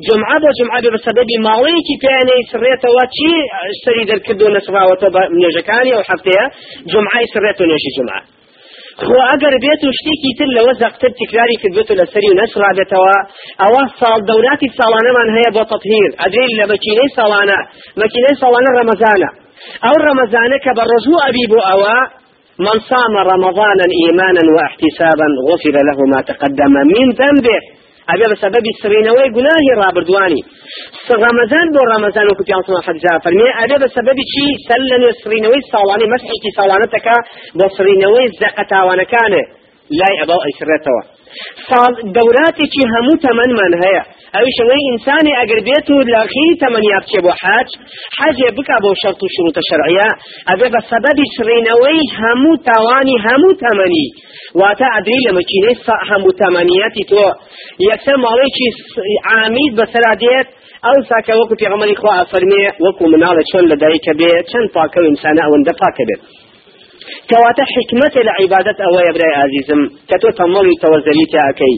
جمعة 0.00 0.38
بۆ 0.42 0.50
جمعة 0.58 0.86
بسبب 0.94 1.28
ماڵەیەکی 1.46 1.96
پێیانەی 2.02 2.42
سڕێتەوە 2.50 3.04
چی 3.16 3.30
سەری 3.84 4.04
دەرکردو 4.10 4.46
نەسراوەتە 4.56 5.08
بە 5.14 5.22
نوێژەکانی 5.38 5.92
و 5.94 6.02
هەفتەیە؟ 6.10 6.44
جمعای 6.92 7.26
سڕێت 7.34 7.58
و 7.60 7.64
نوێژی 7.70 7.92
جمعە. 7.96 8.20
خۆ 9.06 9.18
ئەگەر 9.30 9.54
بێت 9.64 9.82
و 9.84 9.90
شتێکی 9.98 10.32
تر 10.38 10.48
لەوە 10.56 10.72
زەقتر 10.82 11.10
تکراری 11.20 11.56
کردێت 11.62 11.88
و 11.90 11.94
لەسەری 12.00 12.28
و 12.30 12.38
نەسرابێتەوە 12.40 13.16
ئەوە 13.62 13.82
ساڵ 14.00 14.18
دەوراتی 14.30 14.68
ساڵانەمان 14.78 15.28
هەیە 15.36 15.50
بۆ 15.56 15.62
تەطهیر. 15.72 16.10
ئەدرێت 16.20 16.52
لە 16.60 16.64
مەکینەی 16.72 17.10
ساڵانە 17.18 17.58
مەکینەی 18.02 18.36
ساڵانە 18.42 18.70
ڕەمەزانە 18.76 19.30
ئەو 19.84 19.96
ڕەمەزانە 20.06 20.56
کە 20.64 20.72
بە 20.78 20.84
من 22.58 22.78
صام 22.90 23.14
رمضانا 23.16 23.86
إيمانا 24.00 24.42
واحتسابا 24.56 25.26
غفر 25.48 25.76
له 25.88 25.98
ما 26.12 26.20
تقدم 26.22 26.72
من 26.72 27.06
ذنبه. 27.20 27.58
ئەبێ 28.10 28.26
بە 28.30 28.36
سەبەبی 28.42 28.72
سڕینەوەی 28.82 29.28
گوناهی 29.36 29.76
ڕابردوانی. 29.80 30.42
ڕەمەزان 31.22 31.66
بۆ 31.74 31.80
ڕەمەزان 31.90 32.26
وەکو 32.30 32.44
پیانسەوە 32.48 32.80
حەجا 32.86 33.14
فەرمێ 33.24 33.48
ئەبێ 33.58 33.76
بە 33.82 33.88
سەبەبی 33.96 34.24
چی؟ 34.32 34.46
سەر 34.66 34.80
لە 34.90 34.96
نوێ 35.02 35.12
سڕینەوەی 35.22 35.62
ساڵانی 35.72 36.06
مەسحێکی 36.12 36.50
ساڵانەتەکە 36.58 37.16
بۆ 37.58 37.66
سڕینەوەی 37.76 38.26
زەقە 38.40 38.64
تاوانەکانێ 38.72 39.42
لای 39.98 40.14
ئەباو 40.20 40.40
ئەیسرێتەوە. 40.44 41.02
دەوراتێکی 42.16 42.84
هەموو 42.92 43.20
تەمەنمان 43.24 43.72
هەیە. 43.82 44.02
ئەوی 44.34 44.52
شەوەی 44.58 44.82
ئینسانی 44.88 45.34
ئەگەر 45.40 45.60
بێت 45.68 45.86
و 45.90 45.96
لەخی 46.14 46.48
تەمەنیا 46.62 46.98
بچێ 47.02 47.20
بۆ 47.24 47.32
حاج 47.42 47.68
حەجێ 48.18 48.48
بکە 48.56 48.76
بۆ 48.84 48.90
شەرط 49.02 49.20
و 49.22 49.32
شروتە 49.34 49.62
شەرعیە 49.68 50.08
ئەبێ 50.48 50.68
بە 50.74 50.80
سەبەبی 50.90 51.26
سڕینەوەی 51.36 52.02
هەموو 52.20 52.60
تاوانی 52.68 53.16
هەموو 53.26 53.58
تەمەنی 53.62 54.08
واتە 54.60 54.86
ئەدری 54.94 55.20
لە 55.26 55.32
مەکینەی 55.38 55.76
هەموو 56.10 56.36
تەمەنیەتی 56.40 57.04
تۆ. 57.10 57.26
یەکسەر 57.88 58.16
ماڵێکی 58.24 58.68
عامید 59.30 59.72
بەسەرا 59.78 60.14
دێت 60.22 60.48
ئەو 60.86 60.98
ساکە 61.10 61.34
وەکو 61.40 61.54
پێغەمەری 61.60 61.96
خوا 62.00 62.12
ئەفەرمێ 62.20 62.64
وەکو 62.84 63.04
مناڵە 63.12 63.42
چۆن 63.50 63.64
لە 63.70 63.76
دایکە 63.82 64.12
بێ 64.20 64.32
چەند 64.50 64.68
پاکە 64.74 64.98
و 65.00 65.08
ئینسانە 65.08 65.42
ئەوەندە 65.44 65.72
پاکە 65.80 66.04
بێت. 66.08 66.22
كواتا 67.30 67.64
حكمة 67.74 68.14
العبادة 68.24 68.78
أو 68.86 68.94
يبرأ 69.08 69.28
عزيزم 69.42 69.80
كتو 70.10 70.28
تموي 70.38 70.74
توزلي 70.82 71.26
تاكي 71.34 71.74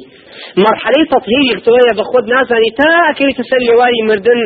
مرحلة 0.67 1.01
تطهير 1.13 1.43
يغتوية 1.53 1.93
بخود 1.99 2.25
نازاني 2.35 2.71
تاكي 2.81 3.29
تسلي 3.39 3.75
واري 3.79 4.03
مردن. 4.09 4.41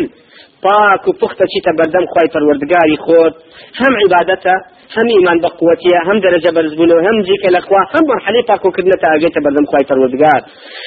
پاک 0.65 1.09
و 1.09 1.13
پختە 1.21 1.45
چیتە 1.53 1.73
بەردەم 1.79 2.07
خی 2.13 2.29
پەروەردگاری 2.35 2.99
خۆت. 3.05 3.35
هەم 3.81 3.93
عیبادەتە 4.03 4.55
هەم 4.97 5.09
ئیمان 5.15 5.39
بە 5.43 5.51
قوتیە 5.59 6.01
هەم 6.09 6.19
دەرەجە 6.25 6.51
بەرزبوون 6.57 6.91
هەم 7.07 7.17
جیکە 7.27 7.51
لەخوا 7.57 7.81
هەم 7.95 8.05
مرحلەی 8.13 8.45
پاکۆکردنەتە 8.51 9.07
ئاگێتە 9.13 9.41
بەردەم 9.45 9.67
خی 9.71 9.85
پەروەردگار. 9.91 10.41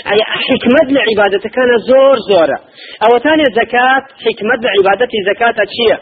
ئەی 0.07 0.22
حکمت 0.48 0.88
لە 0.95 1.01
عیبادەتەکانە 1.10 1.77
زۆر 1.89 2.17
زۆرە؟ 2.29 2.57
ئەوەتانێ 3.03 3.48
زەکات 3.57 4.05
حکمت 4.25 4.60
لە 4.65 4.69
عیبادەتی 4.77 5.19
زەکاتە 5.29 5.63
چییە؟ 5.74 5.98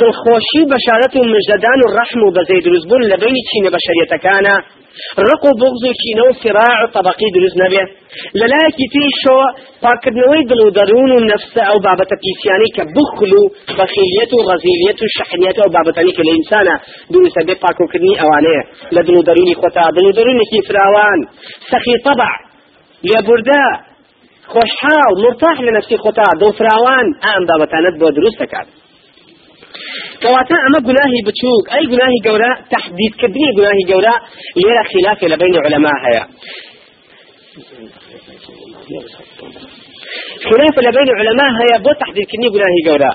دڵخۆشی 0.00 0.62
بەشارەت 0.72 1.12
و 1.16 1.22
مژدەدان 1.34 1.78
و 1.82 1.88
ڕەحم 1.96 2.20
و 2.24 2.34
بەزەی 2.36 2.60
دروستبوون 2.66 3.02
لە 3.10 3.16
بینی 3.22 3.42
چینە 3.48 3.70
بەشەریەتەکانە 3.74 4.54
ڕق 5.28 5.42
و 5.48 5.52
بغز 5.62 5.82
و 5.88 5.92
کینە 6.00 6.24
و 6.28 6.32
سراع 6.42 6.76
و 6.84 6.86
طبقی 6.96 7.28
دروست 7.36 7.56
نەبێ 7.62 7.82
لەلایەکی 8.40 8.86
تری 8.92 9.10
شۆ 9.22 9.38
پاکردنەوەی 9.84 10.44
دڵ 10.50 10.60
و 10.66 10.70
دەروون 10.78 11.10
و 11.12 11.26
نەفسە 11.30 11.62
ئەو 11.68 11.78
بابەتە 11.86 12.16
پیسیانی 12.24 12.70
کە 12.76 12.82
بخل 12.96 13.32
و 13.40 13.42
بەخیلیت 13.78 14.30
و 14.34 14.44
ڕەزیلیت 14.48 14.98
و 15.02 15.06
شەحنیت 15.16 15.56
ئەو 15.60 15.70
بابەتانی 15.76 16.12
کە 16.16 16.22
لە 16.26 16.32
ئینسانە 16.36 16.76
دروستە 17.12 17.40
بێ 17.46 17.54
پاکوکردنی 17.64 18.18
ئەوانەیە 18.20 18.62
لە 18.94 19.00
دڵ 19.06 19.14
و 19.18 19.26
دەرونی 19.28 19.54
خۆتا 19.60 19.84
دڵ 19.96 20.04
و 20.08 20.16
دەرونێکی 20.18 20.60
فراوان 20.68 21.18
سەخی 21.70 21.96
طبع 22.06 22.32
لێبوردا 23.08 23.64
خۆشحاڵ 24.52 25.12
مرتاح 25.24 25.56
لە 25.66 25.72
نفسی 25.76 25.96
خۆتا 26.04 26.26
دڵ 26.40 26.50
فراوان 26.58 27.06
ئەم 27.24 27.42
بابەتانت 27.48 27.94
بۆ 28.00 28.08
دروست 28.18 28.38
دەکات 28.42 28.68
كواتا 30.22 30.56
ئەما 30.66 30.78
گوناهی 30.88 31.20
بچوک 31.26 31.64
ئەی 31.76 31.84
گوناهی 31.92 32.18
گەورە 32.26 32.50
تحديد 32.74 33.12
گناهی 33.58 33.84
گەورە 33.90 34.14
لێرە 34.62 34.84
خلافێ 34.92 35.26
لە 35.32 35.36
بین 35.42 35.54
علماء 35.66 35.96
هەیە 36.04 36.24
خلاف 40.44 40.78
لبين 40.78 41.08
علماء 41.18 41.50
هيا. 41.60 41.78
بو 41.78 41.92
تحديد 41.92 42.26
كني 42.26 42.48
گناهی 42.48 42.82
گەورە 42.86 43.12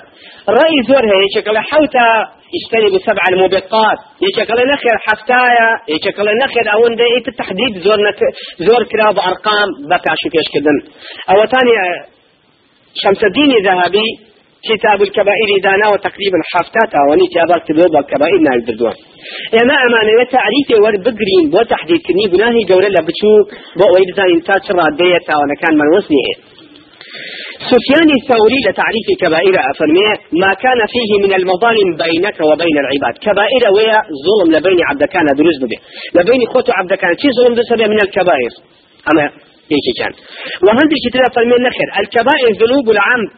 رأي 0.49 0.83
زور 0.87 1.05
هي 1.05 1.25
يشكل 1.25 1.57
حوتا 1.57 2.07
يجتنب 2.55 3.01
سبع 3.07 3.23
الموبقات. 3.31 3.97
يشكل 4.21 4.67
نخير 4.73 4.97
حفتايا. 5.07 5.69
يشكل 5.89 6.37
نخير 6.43 6.73
أو 6.73 6.87
ده 6.87 7.05
التحديد 7.27 7.77
زور 7.83 7.99
نك 8.07 8.19
زور 8.59 8.83
كراب 8.83 9.19
ارقام 9.19 9.69
بكا 9.89 10.13
شو 10.21 10.29
كيش 10.29 10.47
كدن. 10.53 10.77
أو 11.29 11.45
ثاني 11.45 11.73
شمس 12.95 13.23
الدين 13.23 13.51
الذهبي 13.57 14.30
كتاب 14.69 15.01
الكبائر 15.07 15.49
دانا 15.63 15.87
وتقريبا 15.93 16.39
حفتات 16.53 16.93
وني 17.09 17.27
تابات 17.35 17.61
تبوب 17.67 17.93
الكبائر 18.01 18.39
نايد 18.47 18.65
دردوان 18.67 18.97
إما 19.61 19.75
أمانة 19.85 20.23
تعريف 20.37 20.69
ور 20.83 20.95
بقرين 21.05 21.43
بو 21.53 21.61
تحديد 21.73 22.01
كني 22.07 22.25
بناهي 22.33 22.61
جورة 22.71 22.89
لبچوك 22.95 23.47
بو 23.79 23.85
ويدزان 23.93 24.29
انتاج 24.37 24.65
رادية 24.79 25.27
وأنا 25.39 25.55
كان 25.61 25.73
من 25.79 25.87
وصنيه 25.95 26.35
سفيان 27.71 28.09
الثوري 28.19 28.59
لتعريف 28.67 29.07
كبائر 29.21 29.55
أفرمي 29.71 30.07
ما 30.43 30.51
كان 30.63 30.79
فيه 30.93 31.11
من 31.23 31.31
المظالم 31.39 31.89
بينك 32.03 32.37
وبين 32.49 32.75
العباد. 32.83 33.15
كبائر 33.27 33.63
ويا 33.75 33.99
ظلم 34.25 34.47
لبين 34.55 34.79
عبد 34.89 35.03
كان 35.13 35.25
دروز 35.39 35.57
به 35.71 35.79
لبين 36.17 36.41
خوت 36.53 36.67
عبد 36.79 36.93
كان 37.01 37.13
شي 37.21 37.29
ظلم 37.37 37.53
دسبه 37.59 37.85
من 37.93 37.99
الكبائر؟ 38.05 38.51
أما 39.09 39.23
هيك 39.71 39.87
كان 39.99 40.13
وهندي 40.65 40.97
كتير 41.05 41.23
فرمي 41.35 41.57
نخر 41.67 41.87
الكبائر 42.01 42.47
ذنوب 42.61 42.85
العمد 42.95 43.31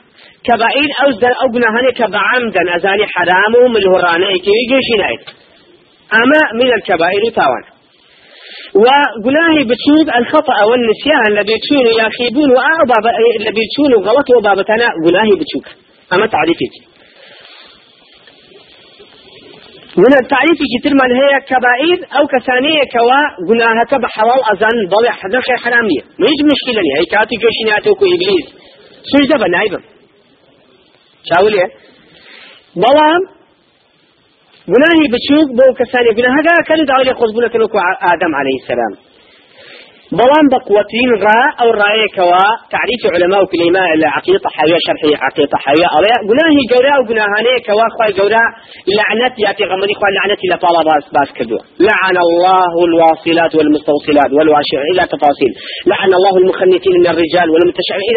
كبائر 0.47 0.89
أو 1.03 1.11
زل 1.11 1.33
أو 1.41 1.47
جناهاني 1.55 1.91
كبعمدا 1.99 2.75
أزاني 2.75 3.05
حرام 3.13 3.71
من 3.71 3.77
الهرانة 3.77 4.27
كي 4.45 4.51
يجيشي 4.61 4.95
نايت. 5.01 5.25
أما 6.21 6.41
من 6.59 6.73
الكبائر 6.77 7.23
تاوان. 7.35 7.65
وقناهي 8.83 9.63
بتشوف 9.69 10.15
الخطأ 10.19 10.57
والنسيان 10.69 11.23
الذي 11.31 11.55
تشون 11.63 11.87
يخيبون 12.05 12.49
وأعباب 12.51 13.05
الذي 13.41 13.63
تشون 13.71 13.93
غلط 14.07 14.27
وبابتنا 14.37 14.87
قناهي 15.05 15.35
بتشوف 15.39 15.65
أما 16.13 16.25
تعريفك 16.25 16.73
من 19.97 20.13
التعريف 20.23 20.57
كتير 20.73 20.93
من 21.01 21.11
هي 21.21 21.41
كبائر 21.51 21.97
أو 22.17 22.23
كثانية 22.33 22.81
كوا 22.93 23.21
قناهك 23.49 23.91
بحلال 24.03 24.41
أزان 24.53 24.75
ضلع 24.89 25.11
خير 25.47 25.57
حرامية. 25.57 26.01
يجي 26.27 26.43
مشكلة 26.53 26.81
هي 26.99 27.05
كاتي 27.05 27.35
جوشيناتك 27.43 28.01
وإبليس 28.01 28.45
سوش 29.11 29.25
دبا 29.27 29.47
نايبا 29.47 29.92
چاولێ 31.29 31.65
بەڵام 32.81 33.21
گوناهی 34.71 35.07
بچووک 35.13 35.47
بۆ 35.57 35.65
کەسانی 35.79 36.11
گوناهەکە 36.17 36.53
کە 36.67 36.73
داوای 36.89 37.05
لێ 37.07 37.13
خۆزبوونەکە 37.19 37.57
ئادەم 38.03 38.33
عليه 38.41 38.57
السلام 38.61 38.93
بلان 40.19 40.45
بقوتين 40.53 41.09
را 41.25 41.39
أو 41.61 41.69
رايكوا 41.83 42.45
تعريف 42.75 43.01
علماء 43.13 43.41
كلمة 43.53 43.81
عقيدة 44.15 44.47
حياة 44.57 44.79
شرح 44.87 45.01
عقيدة 45.27 45.57
حياة. 45.65 45.89
عليها 45.95 46.19
قناهي 46.29 46.61
جورا 46.71 46.91
أو 46.97 47.03
قناهاني 47.09 47.53
كوا 47.67 47.87
خواي 47.95 48.11
جورا 48.19 48.43
لعنت 48.97 49.35
ياتي 49.45 49.63
غمري 49.71 49.93
خواي 49.99 50.11
لعنت 50.17 50.39
إلى 50.45 50.55
باس 50.89 51.05
باس 51.15 51.29
كدو 51.37 51.57
لعن 51.89 52.15
الله 52.27 52.73
الواصلات 52.89 53.51
والمستوصلات 53.57 54.29
والواشع 54.37 54.79
إلى 54.91 55.03
تفاصيل. 55.13 55.51
لعن 55.91 56.11
الله 56.19 56.33
المخنثين 56.41 56.93
من 57.01 57.07
الرجال 57.13 57.47
والمتشعرين 57.53 58.15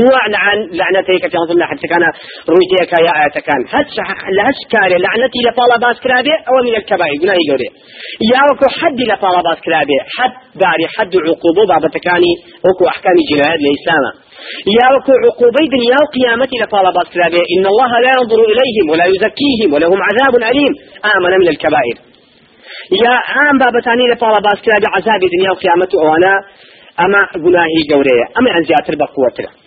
انواع 0.00 0.24
لعن 0.36 0.58
لعنتك 0.78 1.22
في 1.30 1.52
الله 1.54 1.66
حتى 1.72 1.86
كان 1.92 2.04
رويتك 2.52 2.92
يا 3.06 3.40
كان. 3.48 3.62
هتش 3.74 3.96
لهش 4.36 4.58
كاري 4.72 4.96
لعنتي 5.04 5.38
إلى 5.42 5.50
باس 5.84 5.96
كلابي 6.04 6.34
أو 6.48 6.54
من 6.66 6.74
الكبائر. 6.80 7.16
قناهي 7.22 7.44
جورا 7.50 7.68
يا 8.32 8.40
وكو 8.48 8.66
حد 8.80 8.98
إلى 9.04 9.14
باس 9.46 9.58
كلابي 9.66 9.96
حد 10.16 10.32
داري 10.62 10.86
حد 10.96 11.12
عقوبة 11.30 11.62
بابتكاني 11.70 12.32
وكو 12.66 12.84
أحكام 12.92 13.16
جهاد 13.30 13.58
لإسلام 13.66 14.04
يا 14.78 14.86
وكو 14.94 15.12
عقوبة 15.26 15.62
دنيا 15.74 15.96
وقيامتي 16.04 16.56
لطالبات 16.62 17.06
كلابه 17.14 17.42
إن 17.54 17.64
الله 17.72 17.90
لا 18.04 18.10
ينظر 18.18 18.40
إليهم 18.52 18.86
ولا 18.90 19.04
يزكيهم 19.12 19.68
ولهم 19.74 19.98
عذاب 20.08 20.34
أليم. 20.50 20.72
آمن 21.14 21.32
من 21.42 21.48
الكبائر. 21.54 21.96
يا 23.04 23.14
عام 23.34 23.58
بابتاني 23.58 24.04
لطالبات 24.12 24.58
كلابه 24.64 24.88
عذاب 24.96 25.20
دنيا 25.34 25.50
وقيامته 25.50 25.98
وأنا 25.98 26.32
أما 27.04 27.20
قناهي 27.44 27.80
قورية 27.92 28.26
أما 28.38 28.50
أن 28.56 28.62
زياتر 28.68 28.94
بقوة 29.02 29.59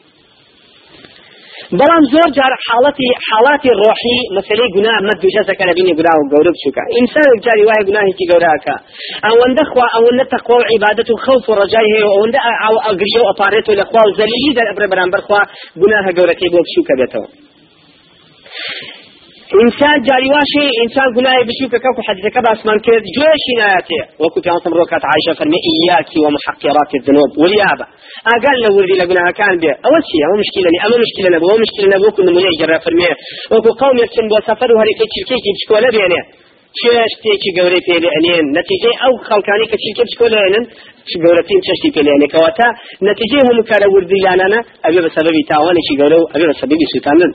بەڵام 1.79 2.03
زۆر 2.13 2.29
جار 2.37 2.53
حاڵەتی 2.67 3.09
حاڵاتی 3.29 3.69
ڕۆحی 3.81 4.17
مەسلەی 4.35 4.69
گونا 4.75 4.93
مەد 5.07 5.17
دوجەزەکە 5.23 5.63
لە 5.69 5.73
بینی 5.77 5.93
گونا 5.97 6.13
و 6.17 6.29
گەورە 6.31 6.51
بچووکە. 6.55 6.83
ئینسان 6.95 7.27
جاری 7.45 7.63
وایە 7.67 7.83
گوناهێکی 7.87 8.25
گەوراکە 8.31 8.75
ئەوەندە 9.25 9.63
خوا 9.71 9.85
ئەوەندە 9.95 10.25
تەقوا 10.33 10.57
و 10.59 10.67
عیبادەت 10.71 11.09
و 11.09 11.15
خەوف 11.25 11.43
و 11.49 11.57
ڕجای 11.59 11.87
هەیە 11.93 12.09
ئەوەندە 12.13 12.39
ئەگریە 12.87 13.21
و 13.21 13.27
ئەپارێت 13.29 13.65
و 13.69 13.77
لەخوا 13.79 14.01
و 14.05 14.13
زەلیلی 14.19 14.55
دەرەبرە 14.57 14.87
بەرامبەر 14.91 15.21
خوا 15.27 15.41
گوناهە 15.81 16.11
گەورەکەی 16.17 16.49
بۆ 16.53 16.59
بچووکە 16.65 16.93
بێتەوە. 16.99 17.27
انسان 19.61 19.97
جاري 20.09 20.29
واشي 20.35 20.65
انسان 20.83 21.07
قناي 21.15 21.43
بشوك 21.49 21.73
كوكو 21.83 22.01
حديثك 22.07 22.37
باسمان 22.45 22.77
كرد 22.85 23.05
جوشي 23.17 23.53
ناياتي 23.59 23.99
وكو 24.21 24.41
في 24.43 24.49
عصم 24.49 24.73
روكات 24.79 25.03
عائشة 25.09 25.31
فرمي 25.39 25.59
إياك 25.71 26.11
ومحقرات 26.23 26.91
الذنوب. 26.99 27.31
واليابة 27.41 27.85
أقال 28.33 28.57
له 28.63 28.69
وردي 28.75 28.95
لقناها 29.01 29.31
كان 29.39 29.55
بيه 29.61 29.73
أول 29.87 30.01
شيء 30.09 30.23
هو 30.29 30.35
مشكلة 30.43 30.67
لي 30.73 30.79
أما 30.85 30.97
مشكلة 31.05 31.27
نبو 31.35 31.45
هو 31.51 31.57
مشكلة 31.63 31.87
نبو 31.95 32.07
كل 32.17 32.27
من 32.35 32.43
يجرى 32.51 32.75
فرمي 32.85 33.09
وكو 33.53 33.69
قوم 33.81 33.95
يكسن 34.03 34.25
بو 34.31 34.37
سفر 34.49 34.69
وهري 34.75 34.93
كي 34.99 35.05
تشركي 35.11 35.51
بشكو 35.55 35.75
لبيني 35.83 36.21
چێش 36.79 37.11
تێکی 37.23 37.51
گەورەی 37.57 37.81
پێلێنێن 37.87 38.45
نەتیجەی 38.57 38.95
ئەو 39.01 39.13
خەڵکانی 39.27 39.65
کە 39.71 39.77
چیکە 39.83 40.03
بچکۆلێنن 40.07 40.65
گەورەترین 41.23 41.61
چشتی 41.67 41.89
پێلێنێکەوە 41.95 42.49
تا 42.57 42.67
نەتیجەی 43.07 43.43
هەموو 43.47 43.67
کارە 43.69 43.87
وردیانانە 43.93 44.59
ئەبێ 44.85 44.99
بە 45.05 45.09
سەبەبی 45.15 45.43
تاوانێکی 45.51 45.95
گەورە 45.99 46.17
و 46.21 46.25
ئەبێ 46.33 46.45
بە 46.49 46.55
سەبەبی 46.61 46.87
سوتاندن 46.93 47.31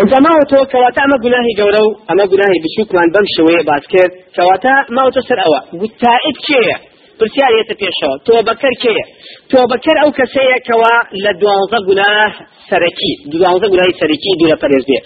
إنت 0.00 0.12
ما 0.24 0.32
تو 0.50 0.64
كواتا 0.72 1.02
اما 1.04 1.16
گناهي 1.24 1.52
جورو 1.58 1.86
أما 2.10 2.24
گناهي 2.32 2.58
بشوك 2.64 2.94
من 2.94 3.08
بم 3.14 3.26
شوية 3.36 3.62
بعد 3.70 3.82
كده 3.92 4.08
كواتا 4.36 4.74
ما 4.90 5.10
تو 5.10 5.20
سر 5.20 5.40
أوا. 5.46 5.60
قتائب 5.82 6.36
كيه 6.46 6.88
پرسیار 7.20 7.52
یەتە 7.60 7.74
پێشەوە 7.82 8.14
تۆ 8.26 8.34
بەکەر 8.48 8.74
کێیە 8.82 9.04
تۆ 9.50 9.60
بەکەر 9.72 9.96
ئەو 10.02 10.10
کەسەیە 10.18 10.58
کەوا 10.68 10.94
لە 11.24 11.32
دوانزە 11.40 11.78
گوناه 11.88 12.32
سەرەکی 12.70 13.12
دوانزە 13.32 13.66
گوناهی 13.72 13.94
سەرەکی 14.00 14.32
دوورە 14.40 14.56
پەرێز 14.62 14.84
بێ 14.88 14.98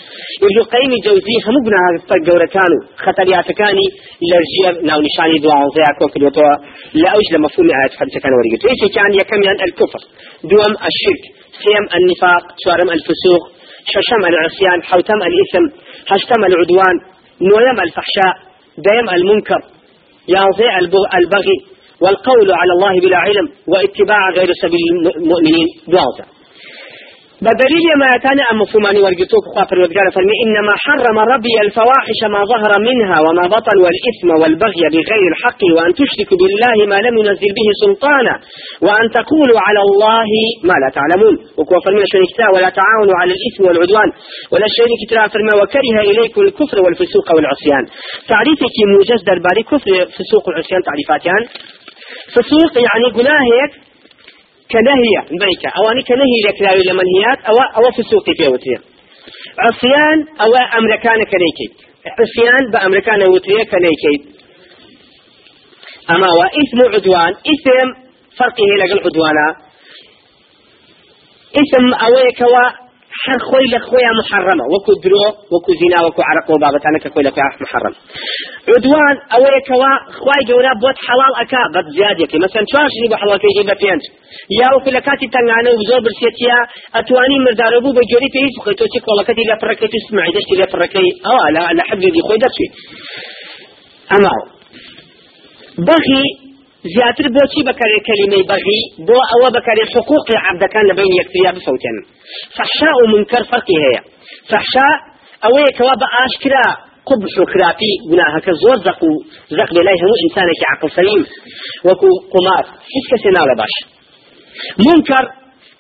ابن 0.45 0.59
قەیمی 0.73 0.99
جەوزی 1.05 1.37
هەموو 1.47 1.65
گوناه 1.67 1.87
گەورەکان 2.29 2.71
و 2.77 2.79
خەتەریاتەکانی 3.05 3.89
لە 4.31 4.39
ژێر 4.53 4.75
ناونیشانی 4.89 5.39
کۆ 5.99 6.07
کردوەوە 6.13 6.55
لە 7.01 7.09
ئەوش 7.13 7.29
لە 7.35 7.39
مەفهومی 7.45 7.75
ئاەت 7.77 7.93
حەدیثەکان 8.01 8.33
وەرگرت 8.39 8.63
یەکێکیان 8.73 9.13
یەکەمیان 9.21 9.59
الکفر. 9.67 10.03
دوم 10.51 10.75
الشرك 10.89 11.23
سێم 11.63 11.85
النفاق. 11.97 12.45
چوارم 12.63 12.89
الفسوق. 12.97 13.43
ششم 13.87 14.27
العصيان 14.27 14.83
حوتم 14.83 15.15
الإثم 15.23 15.77
هشتم 16.13 16.45
العدوان 16.45 16.97
نويم 17.41 17.81
الفحشاء 17.81 18.35
ديم 18.79 19.11
المنكر 19.11 19.61
يعطي 20.29 20.79
البغي 21.19 21.57
والقول 22.01 22.53
على 22.53 22.73
الله 22.73 23.01
بلا 23.01 23.17
علم 23.17 23.49
واتباع 23.69 24.31
غير 24.37 24.53
سبيل 24.63 25.13
المؤمنين 25.17 25.67
دوازة 25.89 26.25
بدليل 27.47 27.87
ما 28.03 28.09
يتانى 28.15 28.43
أم 28.51 28.57
مفهوماني 28.63 29.01
ورقتوك 29.05 29.45
خافر 29.55 29.79
وقال 29.83 30.07
فرمي 30.17 30.37
إنما 30.45 30.73
حرم 30.85 31.19
ربي 31.33 31.55
الفواحش 31.67 32.21
ما 32.35 32.41
ظهر 32.53 32.73
منها 32.89 33.17
وما 33.25 33.45
بطن 33.57 33.77
والإثم 33.85 34.29
والبغي 34.41 34.83
بغير 34.95 35.25
الحق 35.33 35.61
وأن 35.77 35.91
تشركوا 36.01 36.37
بالله 36.41 36.77
ما 36.93 36.99
لم 37.07 37.15
ينزل 37.21 37.51
به 37.59 37.69
سلطانا 37.83 38.35
وأن 38.87 39.07
تقولوا 39.19 39.59
على 39.67 39.81
الله 39.89 40.31
ما 40.69 40.77
لا 40.83 40.89
تعلمون. 40.99 41.35
وكوا 41.59 41.81
فرمي 41.85 42.05
شركتا 42.13 42.47
ولا 42.55 42.69
تعاونوا 42.79 43.17
على 43.21 43.33
الإثم 43.37 43.63
والعدوان. 43.67 44.09
ولا 44.53 44.67
شريك 44.77 45.01
ترى 45.11 45.25
فرمي 45.35 45.55
وكره 45.61 45.97
إليكم 46.11 46.41
الكفر 46.49 46.79
والفسوق 46.85 47.27
والعصيان. 47.37 47.85
تعريفك 48.33 48.77
موجز 48.93 49.21
درباري 49.29 49.63
كفر 49.71 49.91
فسوق 50.17 50.45
والعصيان 50.49 50.81
تعريفاتيان. 50.91 51.43
فسوق 52.35 52.73
يعني 52.89 53.07
قناهيك 53.17 53.73
كنهي 54.73 55.15
بيك 55.43 55.65
أواني 55.79 56.03
كنهي 56.03 56.39
لكلاوي 56.47 56.83
لمنهيات 56.89 57.39
أو 57.49 57.57
أو 57.77 57.91
فسوق 57.91 58.25
في 58.39 58.49
وتري 58.49 58.77
عصيان 59.59 60.19
أو 60.41 60.53
أمريكان 60.79 61.25
كنيكي 61.33 61.69
عصيان 62.19 62.71
بأمريكان 62.73 63.21
وتري 63.31 63.65
كنيكي 63.65 64.15
أما 66.11 66.29
وإثم 66.39 66.95
عدوان 66.95 67.33
إثم 67.53 67.89
فرقه 68.39 68.65
لقى 68.79 68.93
العدوانا 68.93 69.57
إثم 71.61 71.95
أويك 72.07 72.41
هر 73.27 73.39
خوي 73.49 73.65
لخويا 73.73 74.11
محرمة 74.21 74.65
وكو 74.73 74.93
درو 75.05 75.25
وكو 75.53 75.73
زنا 75.81 75.99
وكو 76.07 76.23
عرق 76.29 76.47
وبابة 76.51 76.83
أنا 76.91 76.99
كخوي 76.99 77.23
لخويا 77.23 77.49
محرم. 77.65 77.95
عدوان 78.73 79.17
أو 79.35 79.43
يكوا 79.57 79.93
خواي 80.19 80.41
جورا 80.49 80.73
بوت 80.83 80.97
حلال 81.07 81.33
أكا 81.43 81.63
بد 81.75 81.87
زيادة 81.97 82.33
مثلا 82.45 82.63
شواش 82.73 82.93
يجيب 82.99 83.15
حلال 83.23 83.39
كي 83.43 83.47
يجيب 83.51 83.71
بينج 83.83 84.03
يا 84.61 84.67
وكو 84.75 84.91
لكاتي 84.91 85.27
تنغانا 85.35 85.71
وزور 85.79 86.01
برسيتيا 86.07 86.59
أتواني 86.99 87.37
مرداربو 87.47 87.91
بجوري 87.97 88.29
تيس 88.35 88.55
خوي 88.65 88.75
توشي 88.75 89.01
كولا 89.07 89.23
كتي 89.29 89.43
لا 89.49 89.59
بركي 89.63 89.87
تسمعي 89.93 90.31
دشتي 90.37 90.55
لا 90.61 90.67
بركي 90.73 91.09
أو 91.27 91.37
لا 91.55 91.73
لا 91.77 91.83
حبي 91.89 92.09
دي 92.15 92.21
خوي 92.27 92.39
دشوي 92.43 92.69
أما 94.15 94.33
بغي 95.89 96.42
زیاتر 96.91 97.27
بۆچی 97.37 97.63
بەکارێ 97.69 97.99
کەلیمەی 98.09 98.45
بەغی؟ 98.51 98.81
بۆ 99.07 99.19
ئەوە 99.31 99.49
بەکارێ 99.57 99.85
حقوقی 99.95 100.37
عبدەکان 100.49 100.85
لە 100.91 100.95
بین 100.99 101.13
یەکتریا 101.21 101.53
بفەوتێن 101.57 101.97
فحشا 102.57 102.91
و 103.01 103.05
منکر 103.13 103.43
فەرقی 103.51 103.79
هەیە. 103.85 104.01
فحشا 104.51 104.89
ئەوەیە 105.45 105.71
کەوا 105.79 105.95
بە 106.01 106.07
ئاشکرا 106.15 106.67
قبح 107.09 107.35
و 107.41 107.45
خراپی 107.53 107.93
گوناهەکە 108.09 108.53
زۆر 108.63 108.79
زەق 108.87 109.01
و 109.09 109.13
زەق 109.57 109.71
بێلای 109.75 109.99
هەموو 110.03 110.21
ئینسانێکی 110.23 110.67
عقل 110.73 110.89
سەلیم. 110.97 111.23
وەکو 111.89 112.11
قمار 112.33 112.65
هیچ 112.95 113.05
کەسێ 113.13 113.31
ناڵە 113.37 113.55
باش. 113.61 113.75
منکر 114.85 115.25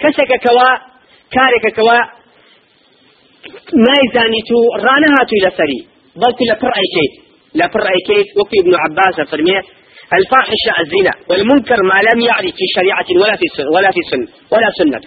کەسێکە 0.02 0.38
کەوا 0.44 0.70
کارێکە 1.34 1.70
کەوا 1.76 1.98
نایزانی 3.86 4.42
تو 4.48 4.58
ڕانەهاتووی 4.84 5.42
لەسەری. 5.46 5.80
بەڵکو 6.20 6.44
لە 6.50 6.56
پڕ 6.60 6.72
ئەیکەیت 6.78 7.12
لە 7.58 7.66
پڕ 7.72 7.84
ئەیکەیت 7.92 8.28
وەکو 8.38 8.54
ابن 8.62 8.74
عباس 8.84 9.16
فەرمێ 9.30 9.58
الفاحشة 10.18 10.72
الزنا 10.80 11.14
والمنكر 11.30 11.78
ما 11.90 11.98
لم 12.08 12.18
يعرف 12.28 12.54
في 12.58 12.66
شريعة 12.76 13.08
ولا 13.22 13.36
في 13.40 13.46
سنة 13.56 13.70
ولا 13.74 13.90
في 13.96 14.02
سنة 14.10 14.28
ولا 14.52 14.68
سنة. 14.78 15.00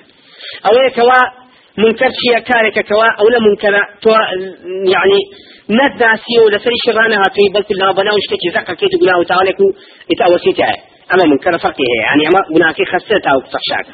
أو 0.68 0.76
كوا 0.96 1.22
منكر 1.78 2.10
شيء 2.22 2.40
كارك 2.50 2.88
كوا 2.90 3.10
أو 3.20 3.26
لا 3.34 3.40
منكر 3.48 3.74
يعني 4.94 5.20
نداسي 5.70 6.36
ولا 6.46 6.58
سري 6.58 6.78
شرانها 6.86 7.28
في 7.36 7.44
بل 7.54 7.64
كلها 7.70 7.92
بناو 7.92 8.16
اشتكي 8.22 8.50
زكا 8.56 8.74
كي 8.80 8.88
تقولها 8.92 9.18
وتعالى 9.22 9.52
يتأوسيتها 10.12 10.76
أما 11.14 11.24
منكر 11.32 11.58
فرقه 11.58 11.86
يعني 12.06 12.24
أما 12.30 12.40
بناكي 12.56 12.86
خسرتها 12.86 13.34
وفحشاك 13.38 13.88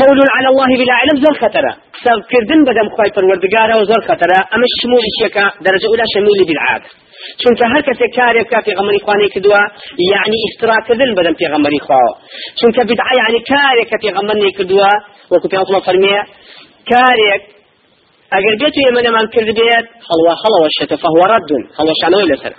قول 0.00 0.18
على 0.36 0.48
الله 0.52 0.66
بلا 0.80 0.94
علم 1.00 1.16
زور 1.24 1.34
خطرة. 1.42 1.72
سب 2.04 2.18
كردن 2.30 2.60
بدم 2.68 2.88
خواي 2.96 3.10
پروردگارا 3.16 3.74
وزور 3.80 4.00
خطرة. 4.08 4.38
أما 4.54 4.66
الشمول 4.70 5.02
الشيكا 5.10 5.44
درجة 5.66 5.86
أولى 5.90 6.04
شمول 6.14 6.38
بالعادة 6.48 6.88
چونکە 7.42 7.64
هەر 7.72 7.82
کەسێک 7.88 8.10
کارێکا 8.18 8.58
پێغەمەری 8.66 9.00
خوانەی 9.04 9.30
کردووە 9.34 9.62
یعنی 10.12 10.36
ئیفتراکردن 10.44 11.10
بەدەم 11.16 11.36
پێغەمەری 11.40 11.80
خواوە 11.86 12.12
چونکە 12.58 12.80
بدعا 12.90 13.12
یعنی 13.22 13.40
کارێک 13.52 13.88
کە 13.90 13.96
پێغەمەری 14.04 14.52
کردووە 14.58 14.90
وەکو 15.32 15.46
پێغەمبەر 15.52 15.82
فەرمیە 15.86 16.22
کارێک 16.90 17.42
ئەگەر 18.34 18.54
بێت 18.60 18.74
ئێمە 18.82 19.00
لەمان 19.06 19.26
کرد 19.34 19.48
بێت 19.58 19.86
هەڵوا 20.08 20.34
هەڵەوە 20.42 20.68
شێتە 20.76 20.96
فهو 21.02 21.20
رد 21.32 21.50
هەڵەشانەوەی 21.78 22.28
لەسەر. 22.32 22.54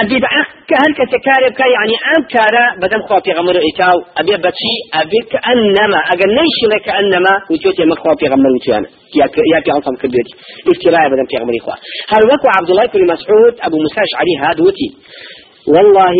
البدعة 0.00 0.42
كهل 0.68 0.90
كسكارب 0.98 1.52
كا 1.58 1.66
يعني 1.74 1.94
أم 2.12 2.22
كارا 2.34 2.64
بدم 2.82 3.02
خوا 3.08 3.20
في 3.24 3.32
غمر 3.32 3.56
إتاو 3.68 3.96
أبي 4.20 4.34
بتشي 4.44 4.74
أبي 5.00 5.20
كأنما. 5.32 6.00
أجل 6.12 6.30
نيش 6.38 6.58
لك 6.72 6.82
كأنما 6.86 7.32
وتوتي 7.50 7.84
مخوا 7.90 8.14
في 8.20 8.26
غمر 8.32 8.50
وتيانا 8.56 8.88
يا 9.18 9.26
يا 9.52 9.60
في 9.64 9.70
أنصم 9.76 9.94
كبيرتي. 10.02 10.34
افتراء 10.70 11.04
بدم 11.12 11.26
في 11.30 11.36
غمر 11.40 11.54
إخوة. 11.60 11.74
هل 12.12 12.22
وقع 12.32 12.50
عبد 12.58 12.70
الله 12.70 12.86
بن 12.94 13.02
مسعود 13.12 13.54
أبو 13.66 13.76
مساش 13.84 14.10
علي 14.20 14.34
هاد 14.42 14.58
وتي؟ 14.66 14.88
والله 15.74 16.16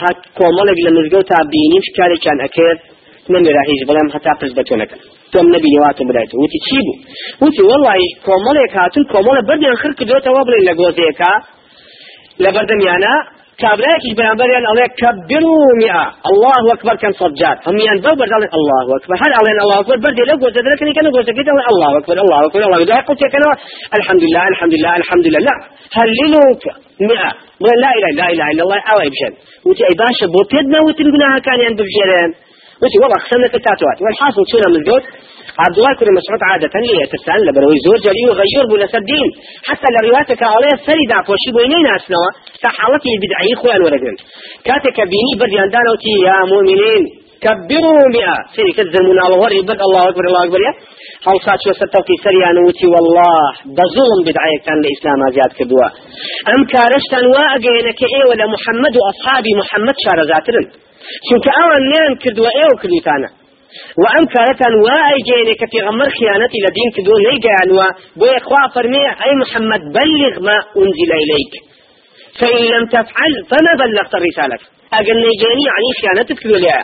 هات 0.00 0.18
كومالك 0.38 0.78
لمزجوتا 0.86 1.38
بيني 1.52 1.78
في 1.84 1.90
كاري 1.96 2.16
كان 2.24 2.38
أكيد. 2.48 2.78
من 3.32 3.42
راهيج 3.56 3.80
بلام 3.88 4.06
حتى 4.14 4.46
بتونك. 4.56 4.90
تم 5.32 5.46
نبي 5.54 5.68
نواتم 5.76 6.06
بدايته. 6.10 6.36
وتي 6.42 6.58
تشيبو. 6.64 6.94
وتي 7.42 7.62
والله 7.70 7.98
كومالك 8.26 8.72
هاتن 8.78 9.04
كومالك 9.12 9.44
بدي 9.50 9.66
أنخر 9.72 9.92
كدوتا 9.98 10.30
وابلين 10.30 10.62
لجوزيكا 10.68 11.32
لبردميانا 12.44 13.12
كابراكي 13.62 14.10
بنابريان 14.18 14.64
الله 14.70 14.86
كبروا 15.00 15.66
مئة. 15.82 16.04
الله 16.30 16.62
أكبر 16.76 16.94
كان 17.02 17.12
صجات. 17.22 17.58
هم 17.68 17.76
ينبو 17.88 18.12
برد 18.20 18.32
الله 18.58 18.84
أكبر. 18.98 19.14
هل 19.22 19.32
علينا 19.38 19.62
الله 19.64 19.78
أكبر؟ 19.82 19.96
برد 20.04 20.18
لو 20.28 20.36
قلت 20.42 20.56
ذلك 20.66 20.82
كان 20.96 21.06
قلت 21.16 21.30
كده 21.38 21.52
الله 21.72 21.90
أكبر 21.98 22.16
الله 22.24 22.38
أكبر 22.46 22.60
الله 22.66 22.78
أكبر. 22.82 23.00
قلت 23.08 23.22
كده 23.34 23.48
الحمد 23.98 24.22
لله 24.26 24.42
الحمد 24.52 24.74
لله 24.78 24.92
الحمد 25.02 25.26
لله 25.26 25.40
لا 25.48 25.56
هللوك 25.98 26.62
مئة؟ 27.10 27.30
لا 27.82 27.90
إله 27.98 28.10
لا 28.20 28.26
إله 28.34 28.46
إلا 28.52 28.62
الله 28.66 28.80
أو 28.92 28.98
يبشر 29.06 29.32
وتي 29.66 29.82
أي 29.88 29.94
باشا 30.00 30.26
بو 30.34 30.40
بيدنا 30.50 30.78
وتي 30.86 31.02
بقناها 31.06 31.38
كان 31.46 31.58
يعني 31.62 31.74
ببجرين 31.78 32.30
وتي 32.82 32.96
والله 33.02 33.18
خسرنا 33.24 33.46
التاتوات 33.46 33.98
والحاصل 34.04 34.42
شنو 34.50 34.68
مزقوت 34.74 35.04
عبد 35.64 35.76
الله 35.78 35.92
كل 36.00 36.08
مسعود 36.18 36.40
عادة 36.50 36.74
لي 36.84 36.92
يتسأل 37.02 37.40
لبروي 37.46 37.78
زور 37.84 37.98
جلي 38.06 38.24
وغير 38.30 38.64
بولا 38.70 38.86
سدين. 38.94 39.28
حتى 39.68 39.88
لروايتك 39.94 40.42
عليه 40.54 40.74
سريدا 40.86 41.18
فوشي 41.26 41.50
بوينين 41.54 41.86
أسنوا 41.96 42.28
كحالتي 42.62 43.12
بدعي 43.22 43.52
خوان 43.60 43.80
ورقن 43.84 44.16
كاتك 44.66 44.98
بيني 45.12 45.32
برديان 45.40 45.68
دانوتي 45.74 46.14
يا 46.26 46.36
مؤمنين. 46.52 47.02
كبروا 47.44 48.04
مئة. 48.16 48.36
سيري 48.54 48.72
كذا 48.76 49.00
الله 49.04 49.50
يبد 49.58 49.80
الله 49.86 50.02
أكبر 50.10 50.24
الله 50.28 50.42
أكبر 50.46 50.60
يا. 50.66 50.72
هل 51.26 51.36
ساتش 51.46 51.64
وستوكي 51.70 52.16
سريان 52.24 52.56
وتي 52.66 52.86
والله 52.94 53.40
بظلم 53.76 54.20
بدعي 54.26 54.56
كان 54.66 54.78
الإسلام 54.84 55.18
زياد 55.34 55.52
كدوا 55.58 55.88
أم 56.52 56.60
كارشتان 56.72 57.24
واقعينك 57.34 58.00
إيه 58.14 58.24
ولا 58.30 58.46
محمد 58.54 58.94
وأصحابي 59.00 59.52
محمد 59.60 59.96
شار 61.28 61.38
زاترن 61.38 61.44
چونك 61.44 61.46
أول 61.62 61.82
نيان 61.92 62.14
كدوا 62.16 62.46
إيه 62.46 62.68
وكدوتانا 62.74 63.28
وأم 64.00 64.24
كارتان 64.34 64.74
واقعينك 64.84 65.60
في 65.70 65.78
غمر 65.86 66.08
خيانتي 66.18 66.58
لدين 66.64 66.88
كدوا 66.96 67.18
ليقان 67.18 67.68
وبو 67.78 68.26
إخوة 68.26 68.62
فرمي 68.74 69.04
أي 69.24 69.32
محمد 69.42 69.80
بلغ 69.80 70.34
ما 70.46 70.56
أنزل 70.80 71.10
إليك. 71.22 71.52
فإن 72.40 72.64
لم 72.74 72.86
تفعل 72.86 73.32
فما 73.50 73.72
بلغت 73.84 74.14
الرسالة. 74.14 74.58
أقل 74.98 75.16
نيجاني 75.26 75.64
يعني 75.70 75.88
خيانتك 76.00 76.38
كدوا 76.42 76.58
لها 76.58 76.82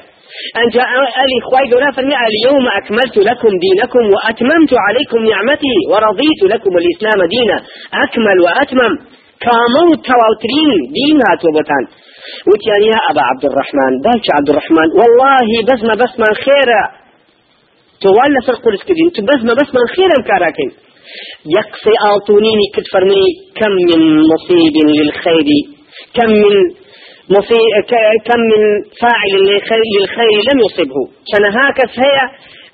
أن 0.60 0.68
جاء 0.76 0.88
ألي 1.22 1.36
خواي 1.46 1.72
قولا 1.72 1.90
فرمي 1.96 2.14
اليوم 2.28 2.64
أكملت 2.78 3.16
لكم 3.16 3.52
دينكم 3.64 4.04
وأتممت 4.14 4.72
عليكم 4.86 5.18
نعمتي 5.30 5.74
ورضيت 5.90 6.40
لكم 6.42 6.72
الإسلام 6.80 7.18
دينا. 7.34 7.56
أكمل 8.04 8.38
وأتمم. 8.44 8.94
كامو 9.44 9.86
تواوترين 10.08 10.80
دين 10.96 11.18
هاتو 11.28 11.48
وتياني 12.48 12.86
يا 12.94 13.00
أبا 13.10 13.22
عبد 13.30 13.44
الرحمن. 13.50 13.92
بالك 14.04 14.26
عبد 14.38 14.48
الرحمن 14.50 14.88
والله 14.98 15.46
بس 15.70 15.80
ما 15.88 15.94
بس 16.02 16.12
من 16.22 16.32
خيرا 16.46 16.82
تولى 18.02 18.40
فرق 18.46 18.68
الاسكدين 18.68 19.08
بس 19.30 19.40
ما 19.48 19.54
بس 19.60 19.68
من 19.76 19.86
خيرا 19.96 20.18
كاراكين 20.28 20.70
يقصي 21.56 21.94
آطونيني 22.12 22.66
كد 22.74 22.86
كم 23.58 23.72
من 23.88 24.00
مصيب 24.32 24.74
للخير؟ 24.98 25.48
كم 26.16 26.30
من 26.42 26.54
كم 28.28 28.40
من 28.50 28.62
فاعل 29.00 29.32
للخير 29.94 30.38
لم 30.48 30.58
يصبه. 30.66 31.02
شنهاك 31.32 31.78
هي 32.02 32.18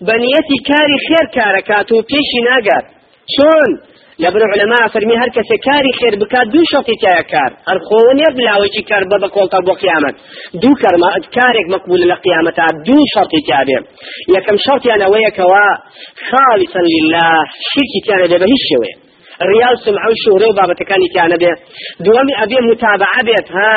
بنيتي 0.01 0.57
كاري 0.69 0.97
خير 1.09 1.25
كاركاتو 1.35 1.95
بيشي 1.95 2.41
ناقات 2.49 2.85
شون 3.37 3.92
لەبر 4.19 4.43
علەما 4.53 4.81
فەرمی 4.93 5.17
هەر 5.23 5.31
کەسێک 5.37 5.61
کاری 5.69 5.93
خێر 5.99 6.15
بکات 6.23 6.47
دوو 6.53 6.65
شەڵتی 6.73 6.97
تایە 7.03 7.25
کار. 7.33 7.51
هەر 7.69 7.79
خۆوە 7.87 8.13
نێ 8.21 8.29
بلاوەکی 8.37 8.83
کار 8.91 9.03
بە 9.11 9.17
بە 9.23 9.29
کۆڵتا 9.35 9.59
بۆ 9.67 9.73
قیامەت. 9.83 10.17
دوو 10.63 10.75
کەرما 10.83 11.11
کارێک 11.37 11.67
مەقبول 11.75 12.01
لە 12.11 12.17
قیامەتا 12.25 12.67
دوو 12.87 13.05
شەڵتی 13.15 13.41
تابێ 13.49 13.79
یەکەم 14.37 14.57
شەڵتیان 14.65 15.01
ئەوەیەکەوە 15.05 15.67
خاڵیسەن 16.29 16.87
لله 16.95 17.29
شرکی 17.71 18.01
تیانە 18.05 18.27
دەبە 18.33 18.47
هیچ 18.53 18.63
شێوەیە 18.71 18.97
ریال 19.51 19.77
سمع 19.85 20.05
و 20.11 20.15
شوره 20.25 20.47
و 20.49 20.57
بابەتەکانی 20.59 21.09
تیانە 21.13 21.37
بێ 21.43 21.53
دووەمی 22.05 22.35
ئەبێ 22.41 22.59
متابعە 22.69 23.21
بێت 23.29 23.49
ها. 23.57 23.77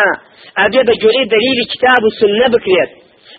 ئەبێ 0.62 0.82
بە 0.88 0.94
جۆرەی 1.02 1.26
دلیلی 1.34 1.66
کتاب 1.74 2.02
و 2.04 2.10
سنە 2.20 2.48
بکرێت. 2.54 2.92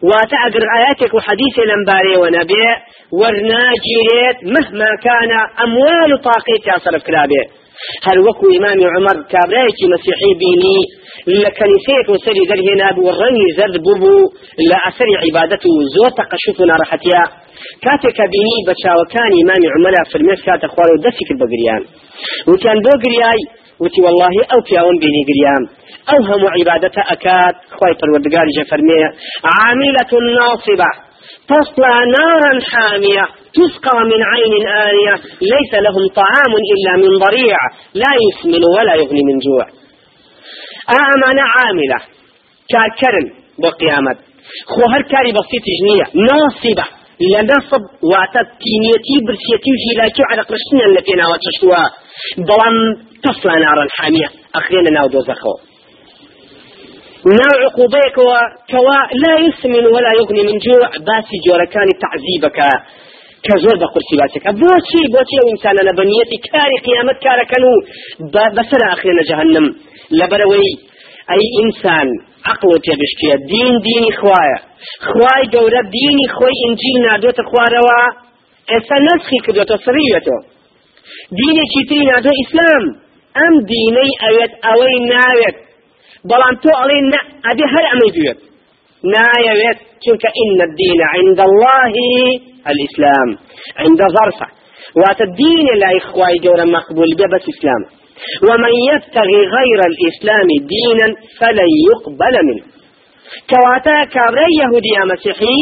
واتا 0.02 0.36
اگر 0.46 0.62
آياتك 0.78 1.14
وحديث 1.14 1.54
لنباري 1.58 2.16
ونبي 2.22 2.64
ورناجيريت 3.12 4.38
مهما 4.54 4.90
كان 5.06 5.30
أموال 5.64 6.20
طاقيت 6.22 6.66
يا 6.66 6.78
صرف 6.84 7.02
كلابي. 7.02 7.42
هل 8.06 8.18
وكو 8.18 8.46
إمام 8.58 8.78
عمر 8.94 9.16
كابرايك 9.32 9.78
مسيحي 9.92 10.32
بيني 10.42 10.78
لكنيسيك 11.26 12.06
وسري 12.08 12.42
ذر 12.48 12.60
هنا 12.68 12.88
والرني 13.04 13.46
زرد 13.58 13.86
لا 14.70 14.78
أسري 14.88 15.14
عبادته 15.24 15.74
زور 15.94 16.10
تقشفنا 16.20 16.74
رحتيا 16.82 17.22
كاتك 17.84 18.18
بيني 18.32 18.58
بچا 18.68 18.92
وكان 19.00 19.32
إمام 19.42 19.62
عمر 19.74 19.94
في 20.10 20.16
المس 20.18 20.40
كات 20.46 20.64
أخوار 20.64 20.88
ودسك 20.92 21.28
البقريان. 21.34 21.82
وكان 22.48 22.76
بقرياي 22.86 23.40
وتي 23.80 24.00
والله 24.00 24.34
أو 24.54 24.62
كياون 24.62 24.98
بيني 24.98 25.22
قريان. 25.28 25.62
أوهم 26.14 26.42
عبادة 26.56 26.96
أكاد. 27.14 27.54
خوي 27.78 27.92
پروردگار 28.00 28.46
جفرمية 28.56 29.08
عاملة 29.44 30.10
ناصبة. 30.38 30.90
تصلى 31.48 31.94
نارا 32.16 32.60
حامية. 32.70 33.24
تسقى 33.56 33.98
من 34.10 34.20
عين 34.32 34.54
آنية. 34.86 35.14
ليس 35.52 35.72
لهم 35.74 36.04
طعام 36.20 36.52
إلا 36.72 36.92
من 37.02 37.18
ضريع. 37.18 37.58
لا 37.94 38.12
يسمن 38.24 38.62
ولا 38.76 38.94
يغني 38.94 39.22
من 39.28 39.38
جوع. 39.46 39.66
أمانة 40.90 41.42
عاملة. 41.56 41.98
كاكرن 42.72 43.26
بقيامة 43.58 44.16
خو 44.66 44.82
هر 44.92 45.02
كاري 45.02 45.32
بسيط 45.32 45.64
جنية. 45.78 46.06
ناصبة. 46.28 46.86
لنصب 47.20 47.82
واتت 48.10 48.48
تينيتي 48.62 49.16
برسيتي 49.26 49.70
وجيلاتي 49.74 50.22
على 50.30 50.42
قرشنا 50.42 50.84
اللي 50.88 51.00
فينا 51.06 51.24
وتشتوا 51.30 51.84
بلان 52.48 52.76
تصلى 53.26 53.52
نارا 53.64 53.86
حامية. 53.90 54.28
أخرين 54.54 54.86
ناو 54.92 55.06
دوزخو. 55.06 55.54
نوع 57.38 57.54
عقوبيك 57.64 58.16
وكوا 58.18 58.98
لا 59.22 59.34
يسمن 59.46 59.86
ولا 59.94 60.12
يغني 60.18 60.42
من 60.48 60.58
جوع. 60.58 60.88
باسي 61.06 61.36
جوركان 61.46 61.88
تعذيبك 62.02 62.58
كزور 63.44 63.76
بقرسي 63.82 64.16
باسك. 64.20 64.44
بوشي 64.60 65.02
بوشي 65.12 65.38
وإنسان 65.44 65.74
أنا 65.82 65.92
بنيتي 65.98 66.36
كاري 66.52 66.78
قيامت 66.86 67.18
كاركنو 67.24 67.72
بسنا 68.56 68.86
أخينا 68.92 69.22
جهنم. 69.30 69.66
لبروي. 70.10 70.72
أي 71.34 71.42
إنسان 71.64 72.08
عقل 72.44 72.70
تبشكي 72.84 73.30
دين 73.50 73.74
ديني 73.86 74.12
خوايا 74.20 74.58
خواي 75.08 75.42
قورة 75.54 75.80
ديني 75.96 76.26
خوي 76.36 76.52
إنجيل 76.68 76.96
نادوت 77.10 77.38
خواروا 77.48 78.02
إسا 78.76 78.96
نسخي 79.06 79.38
كدوتو 79.46 79.76
صريوتو. 79.76 80.36
ديني 81.38 81.64
كيتري 81.72 82.04
نادو 82.10 82.30
إسلام. 82.44 83.05
أم 83.44 83.54
ديني 83.72 84.08
أويت 84.28 84.52
أوي 84.72 84.94
ناويت 85.12 85.56
بلان 86.24 86.54
تو 86.62 86.70
علينا 86.80 87.08
نا 87.10 87.20
أبي 87.50 87.64
هر 87.72 87.84
أمي 87.92 88.08
دويت 88.16 88.38
نايويت 89.14 89.78
چونك 90.04 90.24
إن 90.42 90.58
الدين 90.68 91.00
عند 91.14 91.40
الله 91.40 91.94
الإسلام. 92.70 93.28
عند 93.76 94.00
ظرفة 94.16 94.46
وات 94.96 95.20
الدين 95.20 95.66
لا 95.82 95.88
إخوائي 95.96 96.38
جورا 96.44 96.64
مقبول 96.64 97.06
بس 97.32 97.44
إسلام. 97.54 97.82
ومن 98.48 98.72
يبتغي 98.90 99.40
غير 99.56 99.80
الإسلام 99.90 100.48
دينا 100.72 101.06
فلن 101.38 101.70
يقبل 101.90 102.34
منه. 102.48 102.75
كواتا 103.50 104.04
كابري 104.14 104.52
يهودي 104.62 104.94
مسيحي 105.12 105.58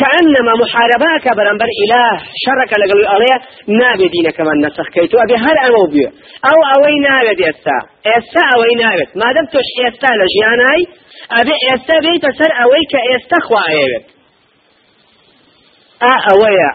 كأنما 0.00 0.52
محارباك 0.62 1.36
برنبر 1.36 1.68
إله 1.84 2.18
شرك 2.44 2.70
لقل 2.80 3.06
عليه 3.06 3.38
نابي 3.80 4.08
دينك 4.08 4.40
من 4.40 4.66
نسخ 4.66 4.88
كيتو 4.94 5.18
أبي 5.18 5.34
هل 5.34 5.56
أمو 5.66 5.82
بيو 5.92 6.08
أو 6.50 6.58
أوي 6.74 6.94
نابي 7.06 7.50
إستا 7.50 7.78
إستا 8.16 8.42
أوي 8.54 8.74
نابي 8.82 9.04
ما 9.20 9.32
دم 9.34 9.46
توش 9.52 9.68
إستا 9.88 10.10
لجياناي 10.20 10.80
أبي 11.40 11.54
إستا 11.74 11.96
بيت 12.04 12.24
سر 12.38 12.52
أوي 12.62 12.82
كإستا 12.92 13.36
خواهيبت 13.46 14.06
أ 16.02 16.12
أويا 16.32 16.70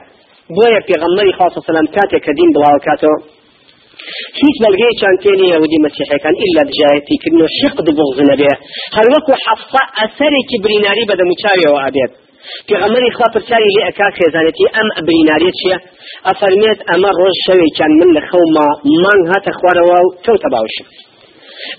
بويا 0.56 0.80
في 0.88 0.94
غمري 1.02 1.34
خاصة 1.40 1.62
سلام 1.62 1.86
كاتي 1.86 2.20
كدين 2.26 2.50
بلاوكاتو 2.56 3.14
هیچ 4.42 4.56
بەلگەی 4.64 4.94
چانتێنی 5.02 5.48
یهودی 5.54 5.80
مەسیحەکان 5.86 6.36
ئللا 6.44 6.64
دژایەتی 6.70 7.16
کردنەوە 7.24 7.50
شقد 7.60 7.88
بغض 7.98 8.18
نەبێ 8.32 8.52
هەر 8.96 9.08
وەکو 9.14 9.34
حەفسە 9.46 9.82
ئەسەرێکی 10.00 10.58
بریناری 10.64 11.04
بەدەموچاویەوە 11.10 11.80
ئابێت. 11.84 12.14
پێغەمەری 12.68 13.12
خوا 13.18 13.28
پرسیاری 13.34 13.74
لێ 13.76 13.82
ئەکا 13.88 14.08
خێزانەتی 14.18 14.66
ئەم 14.76 14.88
بریناریت 15.08 15.56
چییە؟ 15.60 15.78
ئەفەرمێت 16.28 16.80
ئەمە 16.90 17.12
ڕۆژ 17.20 17.36
شەوێکیان 17.46 17.92
من 18.00 18.10
لە 18.18 18.22
خەوما 18.30 18.68
مانگ 19.04 19.24
هاتە 19.32 19.52
خوارەوە 19.60 19.98
و 20.06 20.10
کەوتە 20.26 20.50
باوشم 20.54 20.88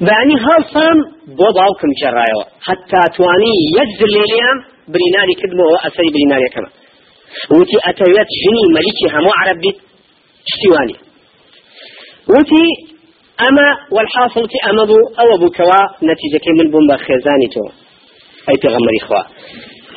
بەعنی 0.07 0.37
هەڵسام 0.47 0.99
بۆ 1.39 1.49
باوکم 1.59 1.91
جێڕایەوە. 2.01 2.45
حتا 2.69 3.03
توانی 3.17 3.55
یەک 3.79 3.89
زلێلیان 4.01 4.59
بریناری 4.93 5.35
کردمەوە 5.41 5.79
ئەسەری 5.85 6.11
بریناریەکەمە. 6.15 6.71
وتی 7.57 7.79
ئەتەوێت 7.87 8.29
ژنی 8.41 8.65
مەلیکی 8.77 9.07
هەموو 9.15 9.33
عرب 9.41 9.59
بیت. 9.65 9.79
شتیوانی 10.53 10.97
وتي 12.29 12.65
أما 13.49 13.69
والحاصل 13.95 14.49
تي 14.49 14.59
أما 14.71 14.85
بو 14.85 14.99
أو 15.21 15.39
بو 15.41 15.49
كوا 15.57 15.81
نتيجة 16.09 16.47
من 16.59 16.71
بوم 16.71 16.87
بخزاني 16.91 17.49
تو. 17.55 17.65
أي 18.49 18.57
تغمر 18.63 18.93
إخوة. 19.03 19.23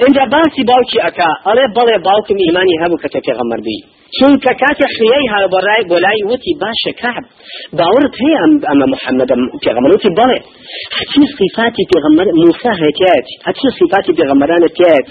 عند 0.03 0.17
باسي 0.31 0.61
باوكي 0.69 0.99
أكا 1.07 1.29
ألا 1.51 1.65
بلا 1.75 1.97
باوكم 1.97 2.37
إيماني 2.45 2.73
هبو 2.81 2.97
كتا 2.97 3.19
تغمر 3.19 3.59
بي 3.67 3.77
چون 4.17 4.37
كات 4.37 4.79
خييها 4.97 5.39
براي 5.53 5.81
بولاي 5.89 6.19
وتي 6.29 6.51
باشا 6.61 6.91
كعب 7.01 7.23
باورت 7.73 8.15
هي 8.23 8.33
أما 8.71 8.85
محمد 8.93 9.27
تغمر 9.63 9.91
وتي 9.95 10.09
بلا 10.09 10.37
هاتي 10.97 11.21
صفاتي 11.37 11.83
تغمر 11.93 12.27
موسى 12.41 12.71
هكات 12.81 13.27
هاتي 13.45 13.67
صفاتي 13.79 14.13
تغمران 14.13 14.63
تيات 14.77 15.07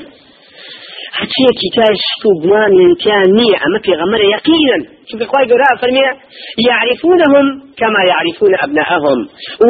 هەچێکی 1.21 1.69
تاشک 1.77 2.23
و 2.27 2.31
گومانیان 2.43 3.29
نییە. 3.39 3.57
ئەمە 3.63 3.79
پێغەمەرە 3.87 4.27
یقینا 4.37 4.79
چونکە 5.09 5.25
خوای 5.31 5.47
گەورە 5.51 5.69
فەرمیە 5.83 6.13
يعرفونهم 6.69 7.47
كما 7.81 8.01
يعرفون 8.13 8.53
أبناءهم. 8.65 9.19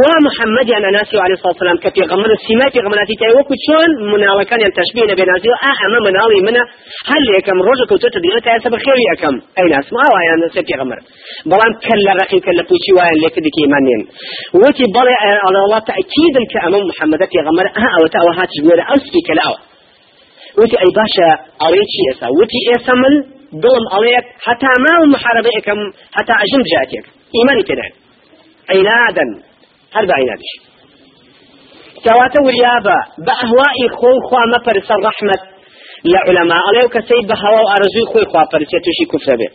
ومحمد 0.03 0.69
أنا 0.79 0.91
ناسي 0.91 1.17
عليه 1.25 1.37
كفي 1.85 2.03
غمر 2.11 2.31
السماء 2.39 2.71
في 2.73 2.81
غمراتي 2.81 3.15
تاي 3.21 3.31
وكو 3.39 3.55
شون 3.67 3.91
مناوكان 4.13 4.61
ينتشبه 4.67 5.03
نبي 5.13 5.25
نازي 5.31 5.49
أما 5.87 5.99
مناوي 6.07 6.41
منا 6.47 6.63
هل 7.11 7.23
يكم 7.39 7.59
رجل 7.69 7.87
كنت 7.91 8.05
تدير 8.17 8.39
تاي 8.47 8.59
سبب 8.65 8.79
خير 8.87 8.99
يكم 9.13 9.35
أي 9.59 9.67
ناس 9.75 9.87
ما 9.93 10.03
هو 10.09 10.17
يعني 10.29 10.49
سيبي 10.55 10.75
غمر 10.81 10.99
بلان 11.51 11.73
كلا 11.87 12.13
رقي 12.23 12.39
كلا 12.47 12.63
بوشي 12.69 12.93
وين 12.97 13.17
لك 13.25 13.37
ديكي 13.45 13.61
إيمانين 13.65 14.01
وتي 14.61 14.85
بلي 14.97 15.15
على 15.45 15.59
الله 15.65 15.79
تأكيد 15.91 16.37
كأمام 16.53 16.83
محمد 16.91 17.21
في 17.31 17.39
غمر 17.47 17.67
ها 17.83 17.89
أو 17.97 18.05
بولا 18.65 18.85
أسفي 18.95 19.21
كلا 19.29 19.76
وتي 20.59 20.77
أي 20.85 20.91
باشا 20.99 21.31
أريتشي 21.67 22.03
إسا 22.13 22.27
وتي 22.39 22.61
إسا 22.77 22.95
من 23.03 23.37
دڵم 23.63 23.85
ئەڵەیەک 23.95 24.27
حتا 24.47 24.73
ما 24.85 24.93
و 25.01 25.05
محاربەیەکەم 25.15 25.81
حتا 26.17 26.35
ئەژم 26.41 26.63
جاتێک 26.71 27.05
ئیمانی 27.37 27.65
تێدان 27.69 27.93
عینادن 28.73 29.31
هەر 29.95 30.05
بە 30.09 30.15
عینادش 30.21 30.53
کەواتە 32.05 32.39
وریابە 32.47 32.99
بە 33.27 33.33
ئەهوای 33.41 33.89
خۆی 33.99 34.19
خوا 34.27 34.43
مەپەرسە 34.53 34.95
ڕەحمەت 35.05 35.43
لە 36.13 36.21
علەما 36.29 36.59
ئەڵێ 36.67 36.83
و 36.85 36.93
کەسەی 36.95 37.23
بە 37.29 37.35
هەوا 37.43 37.61
و 37.63 37.71
ئارەزوی 37.73 38.07
خۆی 38.11 38.27
خواپەرسێت 38.31 38.83
تووشی 38.85 39.07
کوفرە 39.13 39.37
بێ 39.41 39.49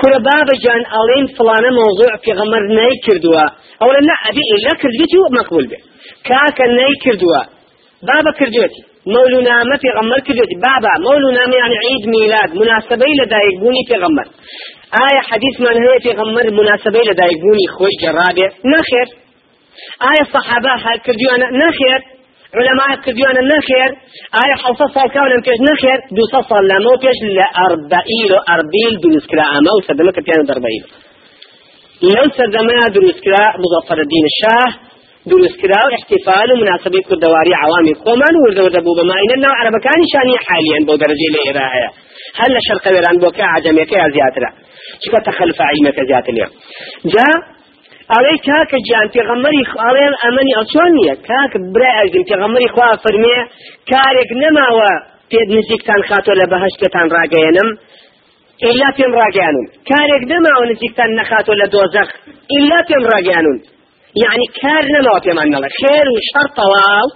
کورە 0.00 0.18
بابە 0.26 0.54
جان 0.64 0.82
ئەڵێن 0.94 1.26
فلانە 1.36 1.70
مۆزوع 1.78 2.12
پێغەمەر 2.24 2.64
نەی 2.78 2.94
کردووە 3.04 3.44
ئەوڵە 3.80 4.00
نە 4.08 4.14
ئەبێ 4.24 4.42
ئێلا 4.50 4.74
کردوێتی 4.82 5.18
و 5.20 5.28
مەقبول 5.36 5.66
بێ 5.70 5.78
کاکە 6.28 6.66
نەی 6.78 6.94
کردووە 7.04 7.42
بابا 9.14 9.16
کردوێتی 9.16 9.68
مولونامە 9.68 9.76
پێغەمبەر 9.84 10.20
کردێتی 10.26 10.56
بابا 10.66 10.92
مولونامە 11.06 11.56
يعني 11.62 11.76
عيد 11.86 12.04
ميلاد 12.08 12.50
مناسبەی 12.54 13.14
لە 13.20 13.26
دایکبوونی 13.34 13.84
پێغەمبەر 13.90 14.28
ئایا 14.96 15.22
حەدیثمان 15.30 15.76
هەیە 15.84 16.00
پێغەمبەر 16.06 16.46
مناسبەی 16.60 17.04
لە 17.10 17.14
دایکبوونی 17.20 17.68
خۆی 17.74 17.96
جەڕابێ 18.02 18.46
نەخێر 18.72 19.08
ئایا 20.04 20.24
سەحابە 20.32 20.74
کردوانە 21.06 21.48
نەخێر 21.62 22.02
علماء 22.54 22.90
کردوانە 23.04 23.42
نەخێر 23.52 23.90
ئایا 24.36 24.56
حوسە 24.62 24.86
ساڵ 24.94 25.08
کاونم 25.14 25.42
پێش 25.46 25.58
نەخێر 25.68 25.98
دوسە 26.16 26.40
ساڵ 26.48 26.62
لەمە 26.70 26.94
پێش 27.04 27.18
لە 27.36 27.46
ئەربەئیل 27.58 28.30
و 28.32 28.38
ئەربیل 28.48 28.94
دروستکرا 29.02 29.44
ئەمە 29.52 29.72
و 29.76 29.80
سەدەمە 29.88 30.12
کە 30.16 30.20
پیان 30.26 30.44
دەربەئیل 30.50 30.84
لەو 32.14 32.26
سەردەمەیە 32.36 32.86
دروستکرا 32.94 33.44
مزەفەر 33.62 33.98
الدین 34.04 34.26
شاه. 34.40 34.87
دروستکرا 35.26 35.80
و 35.88 35.92
احتفال 35.92 36.52
و 36.52 36.56
مناسبەی 36.62 37.02
کوردەواری 37.08 37.54
عوامی 37.64 37.94
خۆمان 37.94 38.34
وردەوردە 38.42 38.80
بوو 38.84 38.96
بەماینە 38.98 39.36
ناو 39.44 39.54
عربەکانی 39.60 40.06
شانی 40.12 40.36
حالیان 40.46 40.82
بۆ 40.88 40.94
دەرەجەی 41.02 41.30
لە 41.34 41.40
ئێرا 41.46 41.66
هەیە 41.74 41.90
هەر 42.38 42.50
لە 42.56 42.60
شەرقە 42.66 42.90
وێران 42.94 43.16
بۆکە 43.22 43.44
عجەمەکە 43.56 43.96
یا 44.02 44.08
زیاترە. 44.14 44.50
چکە 45.02 45.20
تەخەلف 45.26 45.58
عیمەکە 45.70 46.02
زیاتر 46.08 46.32
لێ 46.38 46.46
جا 47.12 47.28
ئەڵێ 48.12 48.34
کاکە 48.46 48.78
گیان 48.86 49.08
پێغەمەری 49.14 49.62
ئاڵێن 49.82 50.14
ئەمەنی 50.22 50.54
ئەچۆن 50.58 50.90
نییە؟ 50.98 51.14
کاک 51.28 51.52
برای 51.74 51.94
ئەزم 51.98 52.24
پێغەمەری 52.30 52.68
خوا 52.74 52.88
فەرمێ 53.04 53.38
کارێک 53.90 54.30
نەماوە 54.42 54.92
پێ 55.30 55.40
نزیکتان 55.56 56.00
خاتۆ 56.08 56.32
لە 56.40 56.46
بەهشتتان 56.52 57.06
ڕاگەێنم 57.14 57.68
إلا 58.68 58.88
پێم 58.96 59.12
ڕاگەیانون. 59.20 59.66
کارێک 59.90 60.22
نەماوە 60.32 60.64
نزیکتان 60.70 61.10
نەخاتۆ 61.18 61.52
لە 61.60 61.66
دۆزەخ. 61.74 62.08
إلا 62.56 62.78
پێم 62.88 63.04
ڕاگەیانون. 63.12 63.58
يعني 64.22 64.44
كار 64.62 64.84
نما 64.94 65.20
في 65.20 65.30
من 65.30 65.54
الله 65.54 65.68
خير 65.82 66.06
وشر 66.14 66.48
طواو 66.56 67.08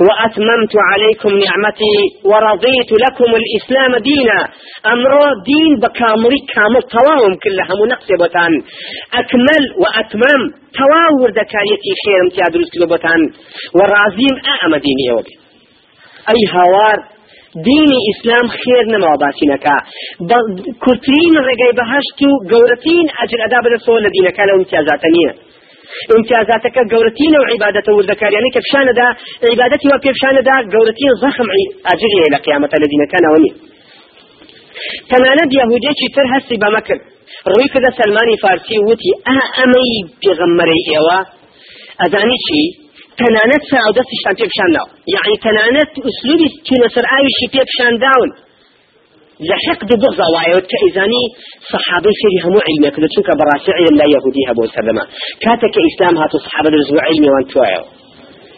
وأتممت 0.00 0.74
عليكم 0.90 1.28
نعمتي 1.44 1.96
ورضيت 2.24 2.90
لكم 3.04 3.30
الإسلام 3.40 3.92
دينا 4.02 4.40
أمر 4.86 5.12
دين 5.46 5.72
بكامري 5.82 6.38
كامل 6.54 6.82
تواهم 6.82 7.34
كلها 7.44 7.72
منقص 7.84 8.08
بتان 8.22 8.52
أكمل 9.20 9.64
وأتمم 9.80 10.42
تواور 10.78 11.30
دكايتي 11.30 11.90
خير 12.04 12.18
امتياد 12.24 12.56
رسل 12.56 12.86
بتان 12.86 13.20
ورازيم 13.76 14.34
أعم 14.54 14.72
ديني 14.86 15.08
أي 16.32 16.40
هوار 16.56 17.13
دینی 17.62 17.98
ئیسلام 18.08 18.46
خێر 18.60 18.84
نەماوە 18.94 19.18
باسی 19.22 19.46
نەکا 19.52 19.76
کورتترین 20.84 21.34
ڕێگەی 21.46 21.72
بەهشت 21.78 22.18
و 22.22 22.32
گەورەترین 22.50 23.06
ئەجر 23.18 23.40
ئەدا 23.44 23.58
بەدەسەوە 23.64 23.98
لە 24.04 24.10
دینەکە 24.16 24.42
لە 24.48 24.52
امتیازاتە 24.58 25.08
نییە. 25.14 25.32
امتیازاتەکە 26.16 26.82
گەورەترینە 26.92 27.38
و 27.40 27.46
عیبادەتە 27.52 27.90
وردەکاریانی 27.96 28.50
کە 28.54 28.60
پیشانەدا 28.64 29.08
عیبادەتی 29.50 29.88
وە 29.92 29.98
پێ 30.04 30.10
پیشانەدا 30.16 30.56
گەورەترین 30.72 31.14
زەخم 31.22 31.48
ئاجریە 31.86 32.28
لە 32.34 32.38
قیامەتە 32.44 32.76
لە 32.82 32.86
دینەکانەوە 32.92 33.38
نیە 33.44 33.54
تەنانەت 35.10 35.50
یەهودێکی 35.60 36.08
تر 36.16 36.26
هەستی 36.34 36.56
بەمە 36.62 36.80
کرد؟ 36.86 37.02
ڕووی 37.50 37.68
کردە 37.72 37.90
سلمانی 37.98 38.36
فارسی 38.42 38.76
وتی 38.88 39.12
ئا 39.28 39.38
ئەمەی 39.56 39.94
پێغەممەرەی 40.22 40.82
ئێوە؟ 40.90 41.18
ئەزانی 42.00 42.38
چی؟ 42.46 42.62
تەنانەت 43.20 43.62
سا 43.70 43.78
پێ 43.96 44.46
پیشانداوە 44.50 44.90
یعنی 45.14 45.36
تەنانەت 45.44 45.90
ئوسلوبی 46.06 46.48
چونە 46.66 46.88
سەر 46.94 47.04
ئاویشی 47.12 47.46
پێ 47.52 47.62
پیشانداون 47.70 48.30
لە 49.48 49.56
حقد 49.66 49.90
بغض 50.02 50.18
وایەوە 50.34 50.62
کە 50.70 50.76
ئیزانی 50.84 51.24
صحابەی 51.70 52.14
فێری 52.20 52.38
هەموو 52.44 52.60
علمێک 52.68 52.94
لە 53.02 53.08
چونکە 53.14 53.32
بەڕاستی 53.40 53.72
علم 53.78 53.94
لا 54.00 54.06
یەهودی 54.14 54.44
هەبوو 54.48 54.72
سەردەما 54.74 55.04
کاتێک 55.44 55.74
ئیسلام 55.86 56.16
هاتو 56.20 56.38
صحابە 56.46 56.68
دەزوو 56.74 57.04
علمی 57.08 57.28
وان 57.34 57.44
توایەوە 57.52 57.86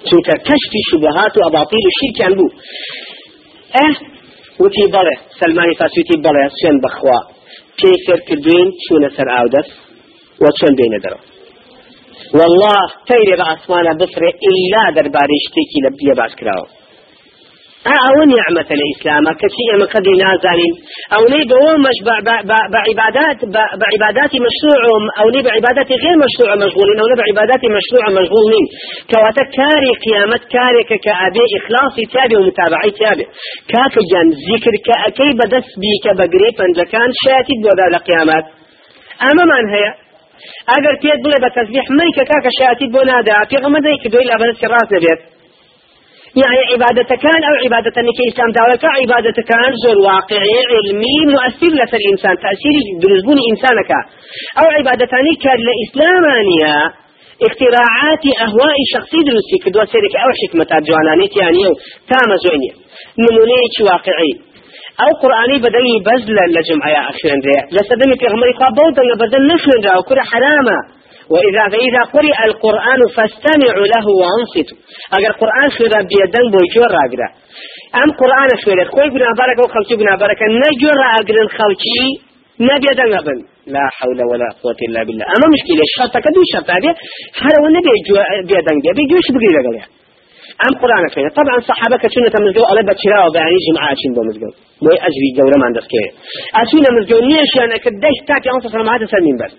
چونکە 0.09 0.35
کەشفی 0.49 0.83
شبهات 0.91 1.33
و 1.37 1.41
ئەباطیل 1.47 1.85
و 1.87 1.93
شیرکیان 1.99 2.33
بوو 2.39 2.49
ئە 3.77 3.87
وتی 4.63 4.87
بەڵێ 4.95 5.15
سلمانی 5.41 5.75
فاسوتی 5.81 6.17
بەڵێ 6.25 6.45
سوێن 6.59 6.77
بەخوا 6.85 7.19
پێی 7.79 7.97
فێر 8.05 8.21
کردوین 8.29 8.69
چوونە 8.83 9.09
سەر 9.17 9.29
ئاودەست 9.35 9.73
و 10.43 10.45
چۆن 10.59 10.73
والله 12.35 12.85
ئیلا 14.47 14.85
دەربارەی 14.97 15.41
شتێکی 15.47 15.81
لە 15.85 15.91
بێ 15.99 16.13
باش 16.21 16.33
کراوە 16.41 16.69
ئەو 17.91 18.19
نعمەتە 18.33 18.75
لە 18.81 18.85
ئیسلامە 18.91 19.33
کەچی 19.41 19.65
ئێمە 19.71 19.87
قەدی 19.95 20.15
نازانین 20.23 20.75
ئەوەی 21.13 21.45
بەوە 21.51 21.73
مش 21.87 21.99
بعبادات 22.09 23.39
بعباداتی 23.83 24.39
مشروع 24.47 24.79
ئەوەی 25.19 25.43
بعباداتی 25.49 25.95
غير 26.05 26.17
مشروع 26.25 26.55
مشغولين 26.65 26.99
أو 27.03 27.09
بعباداتی 27.23 27.69
مشروع 27.79 28.05
مشغول 28.19 28.45
نين 28.53 28.67
كواتا 29.11 29.45
كاري 29.57 29.93
قيامت 30.05 30.43
كاري 30.55 30.83
كأبي 31.05 31.45
إخلاصي 31.59 32.05
تابع 32.15 32.39
ومتابعي 32.39 32.91
تابع. 33.01 33.27
كاك 33.73 33.95
جان 34.11 34.29
ذكر 34.49 34.75
كأكي 34.87 35.29
بدس 35.41 35.69
بيك 35.83 36.05
بقريب 36.19 36.55
فانجكان 36.59 37.11
شاتي 37.23 37.55
بودا 37.63 37.87
لقيامات. 37.95 38.45
أما 39.29 39.45
من 39.51 39.67
هي؟ 39.75 40.06
ئەگەر 40.71 40.95
پێت 41.03 41.19
بڵێ 41.25 41.39
بە 41.45 41.51
تەزبیح 41.57 41.87
مەریکە 41.99 42.25
کاکە 42.31 42.51
شاتی 42.59 42.87
بۆ 42.95 43.01
نادا 43.11 43.39
پێغەمە 43.51 43.81
دەی 43.87 43.97
کە 44.03 44.09
دوی 44.13 44.29
لەبەرسی 44.31 44.67
ڕاست 44.73 44.91
دەبێت 44.95 45.21
يعني 46.43 46.61
عبادة 46.73 47.17
كان 47.25 47.41
أو 47.49 47.55
عبادة 47.65 47.97
نكي 48.09 48.25
إسلام 48.33 48.51
دعوة 48.59 48.85
عبادة 49.03 49.39
كان 49.51 49.73
زور 49.85 49.99
واقعي 50.11 50.59
علمي 50.73 51.17
مؤثر 51.33 51.71
لسر 51.79 51.99
الإنسان 52.03 52.35
تأثير 52.45 52.77
دلزبون 53.03 53.39
إنسانك 53.51 53.91
أو 54.61 54.67
عبادة 54.79 55.13
كان 55.45 55.59
لإسلامانية 55.69 56.75
اختراعات 57.47 58.25
أهواء 58.45 58.77
شخصي 58.95 59.19
دروسي 59.29 59.57
كدوا 59.65 59.85
سيرك 59.93 60.15
أو 60.25 60.31
حكمة 60.41 60.71
جوانانيت 60.89 61.37
يعني 61.43 61.65
تام 62.11 62.31
زوينية 62.45 62.75
نمونية 63.23 63.77
واقعي 63.91 64.33
أو 65.03 65.11
قرآني 65.23 65.57
بدني 65.65 65.95
بزل 66.07 66.39
لجمعة 66.55 67.11
أخيرا 67.11 67.37
ريا 67.47 67.63
لسدمي 67.75 68.15
في 68.21 68.27
غمري 68.33 68.53
خوابودا 68.59 69.03
بدل 69.23 69.43
نخرن 69.53 69.81
ريا 69.85 69.99
وكل 69.99 70.21
حرامة. 70.31 70.79
وإذا 71.33 71.65
فإذا 71.73 72.03
قرئ 72.15 72.39
القرآن 72.49 73.01
فاستمعوا 73.17 73.87
له 73.95 74.07
وانصتوا. 74.21 74.79
أجر 75.17 75.31
القرآن 75.35 75.69
خيرا 75.77 76.01
بيدن 76.11 76.45
بوجور 76.53 76.89
راقرا 76.99 77.29
أم 78.03 78.09
قرآن 78.21 78.51
خيرا 78.65 78.85
خوي 78.93 79.09
بنا 79.15 79.31
بارك 79.41 79.59
وخلتي 79.65 79.95
بنا 80.01 80.15
بارك 80.23 80.41
نجور 80.63 80.97
راقرا 81.05 81.43
خلتي 81.59 81.99
نبي 82.69 82.91
دنبن 82.99 83.39
لا 83.75 83.85
حول 83.97 84.19
ولا 84.31 84.49
قوة 84.63 84.81
إلا 84.89 85.01
بالله. 85.07 85.25
أما 85.35 85.47
مشكلة 85.55 85.83
الشرط 85.89 86.15
كدو 86.25 86.41
شرط 86.53 86.69
هذه 86.77 86.93
هذا 87.45 87.59
والنبي 87.63 87.91
بيدن 88.49 88.77
بيجوش 88.97 89.27
بقري 89.35 89.51
لقلها 89.57 89.87
أم 90.65 90.73
قرآن 90.83 91.05
كينا. 91.15 91.29
طبعا 91.41 91.57
صحابة 91.71 91.97
كتشونة 92.03 92.35
مزجو 92.45 92.63
على 92.71 92.81
بتشرا 92.89 93.19
وبعني 93.27 93.57
جمعة 93.67 93.95
شين 94.01 94.13
بو 94.17 94.23
مزجو 94.29 94.51
بو 94.83 94.91
أجري 95.09 95.29
جولة 95.39 95.57
ما 95.61 95.67
عندك 95.69 95.87
كيه 95.93 96.09
أشونا 96.61 96.91
مزجو 96.97 97.19
نيش 97.31 97.53
أنا 97.65 97.77
كديش 97.85 98.19
تاكي 98.29 98.49
أنصر 98.55 98.81
هذا 98.95 99.07
سلمين 99.13 99.37
بس. 99.43 99.55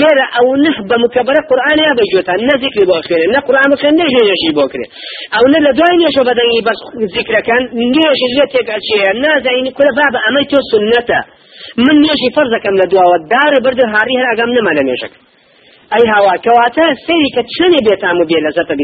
لێرە 0.00 0.26
ئەو 0.34 0.48
نه 0.64 0.72
بە 0.88 0.96
مکەبرە 1.04 1.40
قورآن 1.50 1.78
یا 1.86 1.92
بەجوێتان 1.98 2.40
نە 2.48 2.54
ذکری 2.62 2.84
بۆ 2.88 2.96
خوێنێ 3.06 3.26
نە 3.34 3.40
قورآن 3.46 3.68
بخێن 3.72 3.94
نە 4.00 4.06
ژێژی 4.12 4.52
بۆ 4.56 4.64
کرێ 4.72 4.86
ئەو 5.34 5.44
نە 5.52 5.58
لە 5.66 5.70
دوای 5.78 5.96
نێژە 6.02 6.22
بەدەنگی 6.28 6.62
بەس 6.68 6.78
ذکرەکان 7.16 7.62
نێژی 7.96 8.28
لێ 8.36 8.46
تێکەچەیە 8.52 9.10
نازانی 9.24 9.72
کورە 9.76 9.92
بابە 9.98 10.18
ئەمەی 10.24 10.46
تۆ 10.50 10.58
سنەتە 10.70 11.20
من 11.84 11.96
نێژی 12.04 12.30
فەرزەکەم 12.36 12.74
لە 12.80 12.86
دواوە 12.92 13.18
دارە 13.32 13.58
بردە 13.64 13.84
هاری 13.94 14.14
هەر 14.18 14.26
ئەگەم 14.30 14.50
نەما 14.56 14.72
لە 14.78 14.82
نێژەکە 14.88 15.18
ئەی 15.92 16.04
هاوا 16.12 16.34
کەواتە 16.44 16.86
سەیری 17.06 17.30
کە 17.34 17.42
چنێ 17.54 17.80
بێتام 17.86 18.16
و 18.20 18.24
بێ 18.30 18.38
لە 18.46 18.50
زەتە 18.56 18.74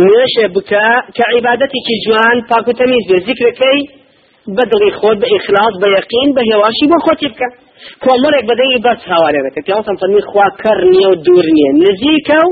نوێشێ 0.00 0.46
بکە 0.54 0.86
کە 1.16 1.24
عیبادەتێکی 1.32 1.96
جوان 2.04 2.36
پاک 2.50 2.66
و 2.68 2.72
تەمیز 2.80 3.04
بێ. 3.08 3.18
ذکرەکەی 3.28 3.80
بدڵی 4.56 4.90
خۆت 4.98 5.16
بە 5.22 5.26
ئیخلاص 5.32 5.74
بە 5.82 5.88
یەقین 5.96 6.28
بە 6.36 6.42
هێواشی 6.50 6.86
بۆ 6.90 6.98
خۆتی 7.04 7.28
بکە. 7.32 7.48
کۆمەڵێک 8.04 8.44
بەدەی 8.50 8.78
بەس 8.84 9.00
هاوارێتە 9.10 9.60
پیاسم 9.66 9.96
فەرمی 10.00 10.22
خوا 10.30 10.46
کەڕ 10.62 10.78
نییە 10.92 11.08
و 11.10 11.14
دوور 11.26 11.46
نییە. 11.56 11.70
نزیکە 11.82 12.38
و 12.46 12.50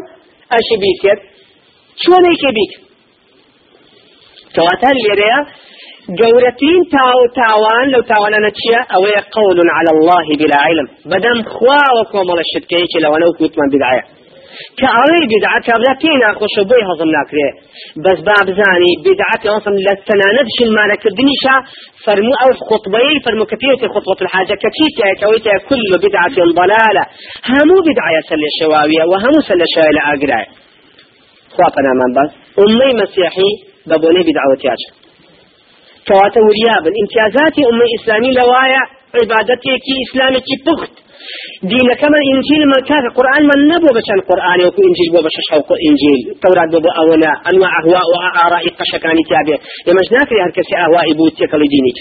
ئەشی 0.53 0.77
بیکێت 0.83 1.21
چۆنێکێ 2.03 2.51
بیک؟ 2.57 2.73
کەواتە 4.55 4.91
لێرەیە 4.99 5.41
گەورەترین 6.21 6.83
تاو 6.95 7.21
تاوان 7.41 7.87
لەو 7.93 8.03
تاوانانە 8.11 8.51
چییە؟ 8.59 8.81
ئەوەیە 8.93 9.23
قول 9.37 9.59
على 9.79 9.91
الله 9.97 10.27
بلا 10.41 10.59
علم. 10.67 10.89
بەدەم 11.11 11.39
خوا 11.55 11.83
و 11.97 11.99
کۆمەڵە 12.13 12.45
شتکەیەکی 12.53 13.03
لەوانە 13.05 13.27
وکوتمان 13.29 13.69
بدعایە 14.79 14.81
كأوي 14.81 15.21
بدعة 15.33 15.61
كابلا 15.67 15.95
كينا 16.01 16.29
خوش 16.39 16.55
بوي 16.69 16.83
هضم 16.89 17.11
ناكري 17.17 17.49
بس 18.05 18.19
باب 18.29 18.47
زاني 18.59 18.93
بدعة 19.07 19.43
أصلا 19.57 19.75
لتناند 19.87 20.49
شن 20.57 20.71
ما 20.77 20.85
نكردنيشا 20.93 21.55
فرمو 22.05 22.35
أو 22.43 22.51
خطبي 22.69 23.21
فرمو 23.25 23.45
كثيرة 23.45 23.83
خطبة 23.95 24.21
الحاجة 24.23 24.55
كتيتا 24.63 25.09
كويتا 25.21 25.55
كل 25.69 25.91
بدعة 26.05 26.37
ضلالة 26.61 27.05
همو 27.49 27.77
بدعة 27.89 28.15
سل 28.29 28.43
الشواوية 28.51 29.05
وهمو 29.11 29.41
سل 29.49 29.63
الشواوية 29.69 29.95
لأقرأ 29.97 30.41
خواطنا 31.55 31.93
من 32.01 32.11
بس. 32.17 32.31
أمي 32.63 32.91
مسيحي 33.01 33.51
بابوني 33.89 34.23
بدعة 34.29 34.47
وتياج 34.53 34.83
كواتا 36.09 36.41
وريابا 36.47 36.91
امتيازاتي 37.01 37.63
أمي 37.71 37.87
دینەکەمان 41.71 42.23
ئینجیلمان 42.29 42.83
کاکە 42.89 43.11
قورآنمان 43.17 43.61
نەبوو 43.71 43.95
بە 43.97 44.03
چەند 44.07 44.23
قورآانی 44.29 44.65
وەکو 44.67 44.81
ئینجیل 44.87 45.11
بۆ 45.15 45.21
بە 45.27 45.31
شەش 45.37 45.47
خەڵکو 45.53 45.75
ئینجیل. 45.85 46.21
تەورات 46.43 46.69
بۆ 46.73 46.79
بە 46.85 46.91
ئەوەنا 46.99 47.33
ئەنواع 47.47 47.73
ئەهوا 47.77 48.03
و 48.13 48.15
ئاڕائی 48.37 48.71
قەشەکانی 48.79 49.25
تیابێ 49.29 49.57
ئێمەش 49.87 50.09
ناکری 50.17 50.41
هەر 50.45 50.53
کەسی 50.57 50.75
ئاوایی 50.81 51.15
بوو 51.19 51.35
تێکەڵی 51.39 51.69
دینیت. 51.75 51.99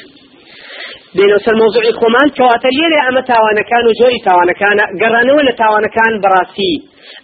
دێنەوە 1.17 1.39
سەر 1.45 1.55
مۆزوعی 1.61 1.93
خۆمان 1.99 2.27
کەواتە 2.37 2.69
لێرە 2.77 2.99
ئەمە 3.05 3.21
تاوانەکان 3.31 3.83
و 3.85 3.95
جۆری 3.99 4.19
تاوانەکانە 4.27 4.85
گەڕانەوە 5.01 5.41
لە 5.47 5.53
تاوانەکان 5.61 6.13
بەڕاستی. 6.23 6.73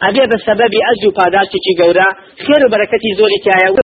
ئەبێ 0.03 0.23
بە 0.31 0.37
سەبەبی 0.45 0.85
ئەرج 0.85 1.01
و 1.05 1.15
پاداشتێکی 1.19 1.73
گەورە 1.79 2.09
خێر 2.43 2.61
و 2.63 2.71
بەرەکەتی 2.73 3.11
زۆری 3.19 3.39
تایە 3.45 3.69